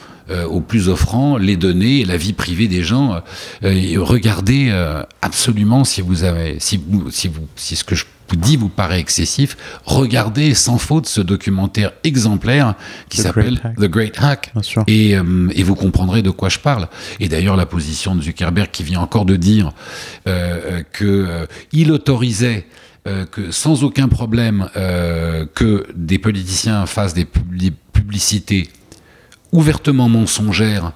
[0.49, 3.21] aux plus offrants les données et la vie privée des gens.
[3.61, 4.69] regardez
[5.21, 8.03] absolument si vous avez, si vous, si vous, si ce que je
[8.35, 12.75] dit vous paraît excessif, regardez sans faute ce documentaire exemplaire
[13.09, 14.53] qui s'appelle The Great Hack.
[14.87, 16.87] Et, euh, et, vous comprendrez de quoi je parle.
[17.19, 19.71] Et d'ailleurs, la position de Zuckerberg qui vient encore de dire
[20.27, 22.65] euh, euh qu'il euh, autorisait
[23.31, 27.23] que sans aucun problème que des politiciens fassent des
[27.93, 28.69] publicités
[29.53, 30.91] ouvertement mensongères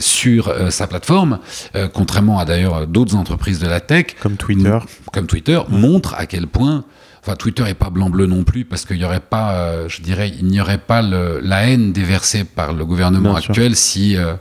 [0.00, 1.38] sur euh, sa plateforme,
[1.74, 4.78] euh, contrairement à d'ailleurs d'autres entreprises de la tech, comme Twitter,
[5.12, 6.84] comme Twitter, montre à quel point
[7.26, 10.32] Enfin, Twitter est pas blanc-bleu non plus parce qu'il y aurait pas, euh, je dirais,
[10.38, 14.34] il n'y aurait pas le, la haine déversée par le gouvernement actuel si euh,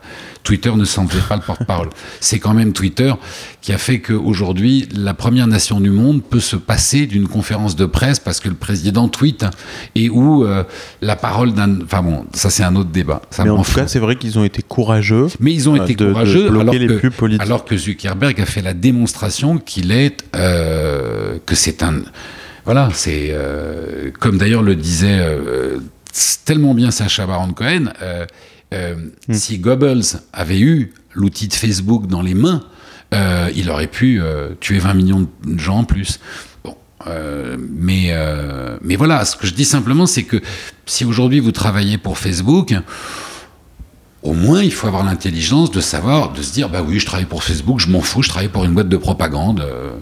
[0.43, 1.89] Twitter ne s'en faisait pas le porte-parole.
[2.19, 3.11] C'est quand même Twitter
[3.61, 7.87] qui a fait qu'aujourd'hui, la première nation du monde peut se passer d'une conférence de
[7.87, 9.47] presse parce que le président tweet
[9.95, 10.63] et où euh,
[11.01, 13.23] la parole d'un, enfin bon, ça c'est un autre débat.
[13.43, 15.25] Mais en tout cas, c'est vrai qu'ils ont été courageux.
[15.39, 19.91] Mais ils ont été courageux alors, que, alors que Zuckerberg a fait la démonstration qu'il
[19.91, 22.03] est, que c'est un
[22.65, 25.79] voilà, c'est euh, comme d'ailleurs le disait euh,
[26.45, 27.93] tellement bien Sacha Baron Cohen.
[28.01, 28.25] Euh,
[29.27, 29.33] hmm.
[29.33, 32.63] Si Goebbels avait eu l'outil de Facebook dans les mains,
[33.55, 34.19] il aurait pu
[34.59, 36.19] tuer 20 millions de gens en plus.
[36.65, 36.75] Bon,
[37.57, 38.13] mais,
[38.81, 40.41] mais voilà, ce que je dis simplement, c'est que
[40.85, 42.75] si aujourd'hui vous travaillez pour Facebook,
[44.25, 47.25] au moins il faut avoir l'intelligence de savoir, de se dire, bah oui, je travaille
[47.25, 49.61] pour Facebook, je m'en fous, je travaille pour une boîte de propagande.
[49.61, 49.94] Euh,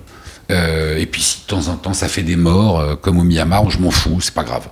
[0.50, 3.70] et puis si de temps en temps ça fait des morts, euh, comme au Myanmar,
[3.70, 4.68] je m'en fous, c'est pas grave.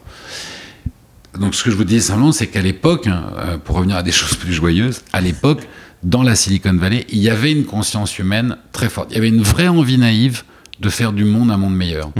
[1.39, 4.03] Donc ce que je vous disais simplement, c'est qu'à l'époque, hein, euh, pour revenir à
[4.03, 5.67] des choses plus joyeuses, à l'époque,
[6.03, 9.09] dans la Silicon Valley, il y avait une conscience humaine très forte.
[9.11, 10.43] Il y avait une vraie envie naïve
[10.79, 12.11] de faire du monde un monde meilleur.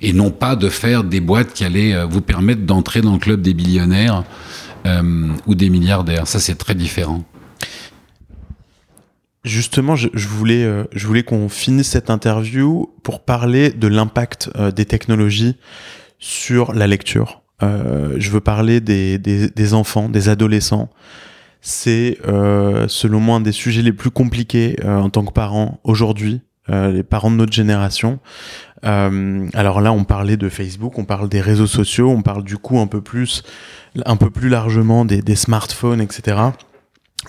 [0.00, 3.40] Et non pas de faire des boîtes qui allaient vous permettre d'entrer dans le club
[3.40, 4.24] des billionnaires
[5.46, 6.26] ou des milliardaires.
[6.26, 7.24] Ça, c'est très différent.
[9.44, 14.70] Justement, je, voulais, euh, je voulais qu'on finisse cette interview pour parler de l'impact euh,
[14.70, 15.56] des technologies
[16.20, 17.42] sur la lecture.
[17.64, 20.90] Euh, je veux parler des, des, des, enfants, des adolescents.
[21.60, 22.18] C'est,
[22.88, 27.30] selon moi, un des sujets les plus compliqués en tant que parent aujourd'hui, les parents
[27.30, 28.18] de notre génération.
[28.82, 32.80] alors là, on parlait de Facebook, on parle des réseaux sociaux, on parle du coup
[32.80, 33.44] un peu plus,
[34.04, 36.36] un peu plus largement des, des smartphones, etc.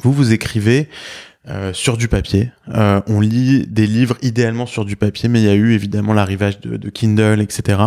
[0.02, 0.90] Vous, vous écrivez
[1.50, 2.52] euh, sur du papier.
[2.74, 6.14] Euh, on lit des livres idéalement sur du papier, mais il y a eu évidemment
[6.14, 7.80] l'arrivage de, de, Kindle, etc.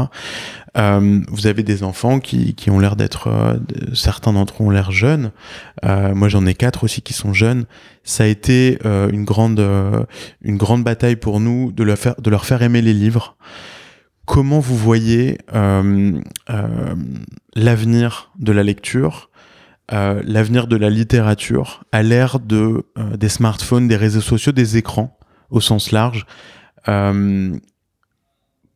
[0.76, 3.57] Euh, vous avez des enfants qui, qui ont l'air d'être, euh,
[3.94, 5.30] certains d'entre eux ont l'air jeunes.
[5.86, 7.64] Euh, moi, j'en ai quatre aussi qui sont jeunes.
[8.04, 9.59] Ça a été une grande,
[10.42, 13.36] une grande bataille pour nous de leur faire, de leur faire aimer les livres.
[14.26, 15.38] Comment vous voyez
[17.57, 19.30] l'avenir de la lecture
[19.93, 24.76] euh, l'avenir de la littérature à l'ère de euh, des smartphones, des réseaux sociaux, des
[24.76, 25.16] écrans
[25.51, 26.26] au sens large.
[26.89, 27.57] Euh,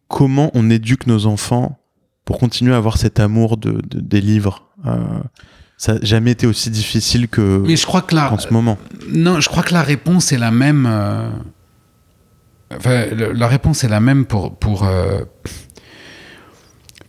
[0.09, 1.79] comment on éduque nos enfants
[2.25, 4.69] pour continuer à avoir cet amour de, de- des livres?
[5.77, 8.79] Ça n'a jamais été aussi difficile que Mais je crois que là, en ce moment.
[9.09, 10.87] Non, je crois que la réponse est la même.
[12.77, 14.87] Enfin, le- la réponse est la même pour pour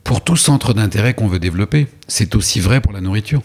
[0.04, 1.88] pour tout centre d'intérêt qu'on veut développer.
[2.08, 3.42] C'est aussi vrai pour la nourriture.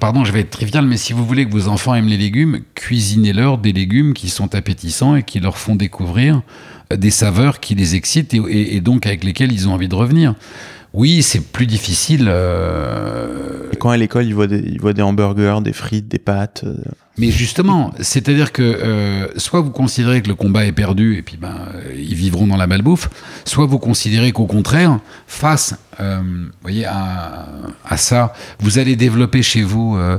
[0.00, 2.60] Pardon, je vais être trivial, mais si vous voulez que vos enfants aiment les légumes,
[2.74, 6.42] cuisinez-leur des légumes qui sont appétissants et qui leur font découvrir
[6.92, 9.88] euh, des saveurs qui les excitent et, et- et donc avec lesquelles ils ont envie
[9.88, 10.34] de revenir.
[10.94, 12.26] Oui, c'est plus difficile.
[12.28, 16.64] euh, quand à l'école, ils voient, des, ils voient des hamburgers, des frites, des pâtes.
[16.64, 16.76] euh,
[17.18, 21.36] Mais justement, c'est-à-dire que euh, soit vous considérez que le combat est perdu et puis
[21.36, 23.10] ben euh, ils vivront dans la malbouffe,
[23.44, 26.22] soit vous considérez qu'au contraire, face, euh,
[26.62, 27.48] voyez, à,
[27.84, 30.18] à ça, vous allez développer chez vous euh,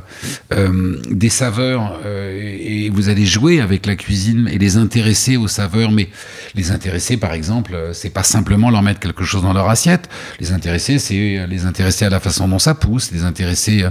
[0.54, 5.36] euh, des saveurs euh, et, et vous allez jouer avec la cuisine et les intéresser
[5.36, 5.92] aux saveurs.
[5.92, 6.10] Mais
[6.54, 10.10] les intéresser, par exemple, c'est pas simplement leur mettre quelque chose dans leur assiette.
[10.40, 13.84] Les intéresser, c'est les intéresser à la façon dont ça pousse, les intéresser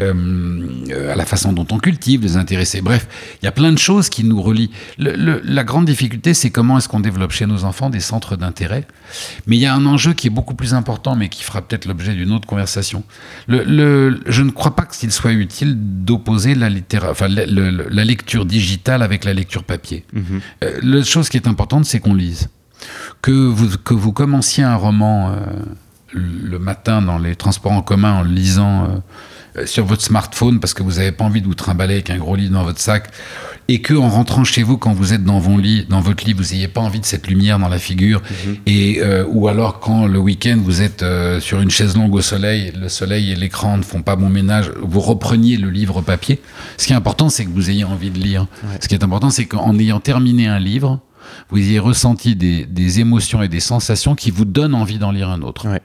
[0.00, 2.36] à la façon dont on cultive, les
[2.82, 3.06] Bref,
[3.42, 4.70] il y a plein de choses qui nous relient.
[4.98, 8.36] Le- le- la grande difficulté, c'est comment est-ce qu'on développe chez nos enfants des centres
[8.36, 8.86] d'intérêt.
[9.46, 11.86] Mais il y a un enjeu qui est beaucoup plus important, mais qui fera peut-être
[11.86, 13.02] l'objet d'une autre conversation.
[13.48, 16.68] Le, je ne crois pas qu'il soit utile d'opposer la,
[17.10, 20.04] enfin, lecture digitale avec la lecture papier.
[20.62, 22.48] Euh, la chose qui est importante, c'est qu'on lise.
[23.22, 25.36] Que vous, que vous commenciez un roman euh,
[26.12, 28.88] le matin dans les transports en commun en lisant euh,
[29.64, 32.36] sur votre smartphone parce que vous n'avez pas envie de vous trimballer avec un gros
[32.36, 33.10] livre dans votre sac
[33.68, 36.34] et que en rentrant chez vous quand vous êtes dans, vos lit, dans votre lit
[36.34, 38.22] vous n'ayez pas envie de cette lumière dans la figure
[38.66, 42.20] et euh, ou alors quand le week-end vous êtes euh, sur une chaise longue au
[42.20, 46.40] soleil le soleil et l'écran ne font pas bon ménage vous repreniez le livre papier.
[46.76, 48.46] Ce qui est important c'est que vous ayez envie de lire.
[48.80, 51.00] Ce qui est important c'est qu'en ayant terminé un livre
[51.50, 55.28] vous ayez ressenti des, des émotions et des sensations qui vous donnent envie d'en lire
[55.28, 55.68] un autre.
[55.68, 55.82] Ouais.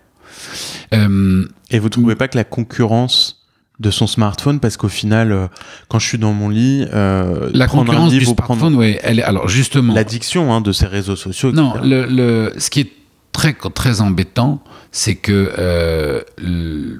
[0.93, 3.40] Euh, Et vous trouvez pas que la concurrence
[3.81, 5.47] de son smartphone, parce qu'au final, euh,
[5.89, 8.57] quand je suis dans mon lit, euh, la prendre un concurrence du livre ou smartphone,
[8.59, 11.51] prendre ouais, elle est, alors justement, l'addiction hein, de ces réseaux sociaux.
[11.51, 12.91] non, le, le- ce qui est
[13.31, 16.99] très, très embêtant, c'est que euh, le-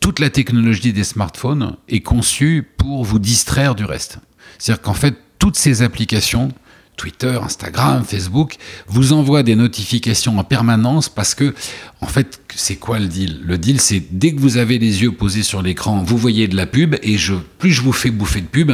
[0.00, 4.18] toute la technologie des smartphones est conçue pour vous distraire du reste.
[4.58, 6.50] C'est-à-dire qu'en fait, toutes ces applications,
[6.96, 11.54] Twitter, Instagram, Facebook, vous envoient des notifications en permanence parce que,
[12.00, 13.40] en fait, c'est quoi le deal?
[13.44, 16.56] Le deal, c'est dès que vous avez les yeux posés sur l'écran, vous voyez de
[16.56, 18.72] la pub et je, plus je vous fais bouffer de pub,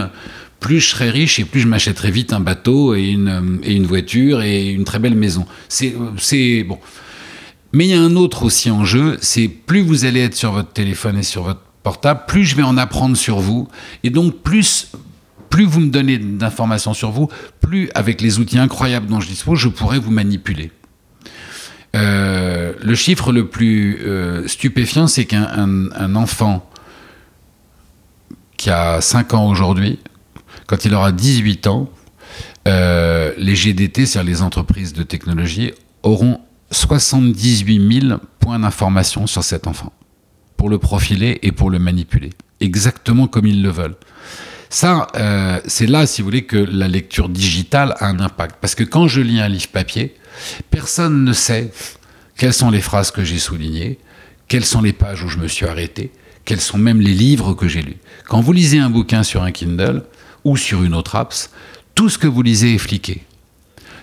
[0.60, 3.86] plus je serai riche et plus je m'achèterai vite un bateau et une, et une
[3.86, 5.46] voiture et une très belle maison.
[5.68, 6.78] C'est bon.
[7.72, 10.52] Mais il y a un autre aussi en jeu, c'est plus vous allez être sur
[10.52, 13.68] votre téléphone et sur votre portable, plus je vais en apprendre sur vous.
[14.02, 14.90] Et donc, plus,
[15.50, 17.28] plus vous me donnez d'informations sur vous,
[17.60, 20.70] plus avec les outils incroyables dont je dispose, je pourrai vous manipuler.
[21.96, 26.68] Euh, le chiffre le plus euh, stupéfiant, c'est qu'un un- un enfant
[28.56, 29.98] qui a 5 ans aujourd'hui,
[30.66, 31.88] quand il aura 18 ans,
[32.66, 35.72] euh, les GDT, c'est-à-dire les entreprises de technologie,
[36.02, 36.40] auront
[36.70, 39.92] 78 000 points d'information sur cet enfant
[40.58, 42.30] pour le profiler et pour le manipuler,
[42.60, 43.96] exactement comme ils le veulent.
[44.70, 48.56] Ça, euh, c'est là, si vous voulez, que la lecture digitale a un impact.
[48.60, 50.14] Parce que quand je lis un livre papier,
[50.70, 51.70] personne ne sait
[52.36, 53.98] quelles sont les phrases que j'ai soulignées,
[54.46, 56.12] quelles sont les pages où je me suis arrêté,
[56.44, 57.98] quels sont même les livres que j'ai lus.
[58.28, 60.04] Quand vous lisez un bouquin sur un Kindle
[60.44, 61.50] ou sur une autre apps,
[61.94, 63.22] tout ce que vous lisez est fliqué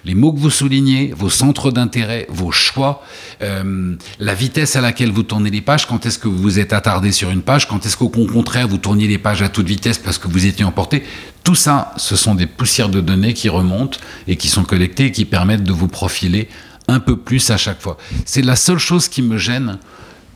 [0.05, 3.03] les mots que vous soulignez, vos centres d'intérêt, vos choix,
[3.41, 6.73] euh, la vitesse à laquelle vous tournez les pages, quand est-ce que vous vous êtes
[6.73, 9.97] attardé sur une page, quand est-ce qu'au contraire vous tourniez les pages à toute vitesse
[9.97, 11.03] parce que vous étiez emporté.
[11.43, 13.97] Tout ça, ce sont des poussières de données qui remontent
[14.27, 16.49] et qui sont collectées et qui permettent de vous profiler
[16.87, 17.97] un peu plus à chaque fois.
[18.25, 19.79] C'est la seule chose qui me gêne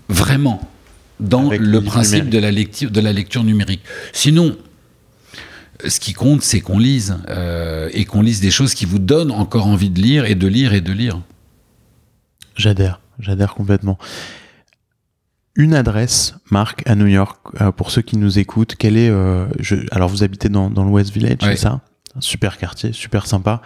[0.08, 0.68] vraiment
[1.20, 2.30] dans Avec le principe numérique.
[2.34, 3.82] de la, lecture, de la lecture numérique.
[4.14, 4.56] Sinon,
[5.88, 9.32] ce qui compte, c'est qu'on lise euh, et qu'on lise des choses qui vous donnent
[9.32, 11.22] encore envie de lire et de lire et de lire.
[12.56, 13.98] J'adhère, j'adhère complètement.
[15.56, 19.10] Une adresse, Marc, à New York, euh, pour ceux qui nous écoutent, quelle est...
[19.10, 21.52] euh, je, alors vous habitez dans, dans le West Village, Ouais.
[21.56, 21.82] c'est ça?
[22.16, 23.62] Un super quartier, super sympa.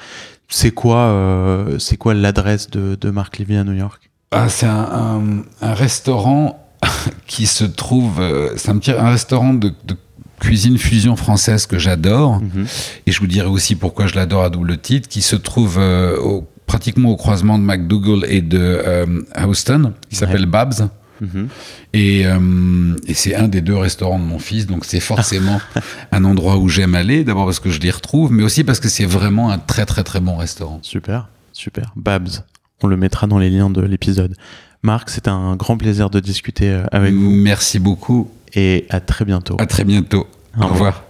[0.49, 4.11] C'est quoi, c'est quoi l'adresse de, de Marc Levy à New York?
[4.31, 6.67] Ah, c'est un, un- un restaurant
[7.27, 8.21] qui se trouve.
[8.57, 9.95] c'est un petit un restaurant de, de
[10.43, 12.41] cuisine fusion française que j'adore.
[12.41, 12.65] Mhm.
[13.07, 16.17] Et je vous dirai aussi pourquoi je l'adore à double titre, qui se trouve euh,
[16.19, 20.89] au- pratiquement au croisement de McDougall et de euh, Houston, qui s'appelle Babs.
[21.21, 21.47] Mhm.
[21.93, 25.61] Et, euh, et c'est un des deux restaurants de mon fils, donc c'est forcément
[26.11, 28.89] un endroit où j'aime aller, d'abord parce que je les retrouve, mais aussi parce que
[28.89, 30.79] c'est vraiment un très très très bon restaurant.
[30.81, 31.29] Super.
[31.53, 31.93] Super.
[31.95, 32.43] Babs,
[32.81, 34.35] on le mettra dans les liens de l'épisode.
[34.81, 38.29] Marc, c'était un grand plaisir de discuter avec vous Merci beaucoup.
[38.55, 39.55] et à très bientôt.
[39.59, 40.27] À très bientôt.
[40.59, 41.03] Au revoir.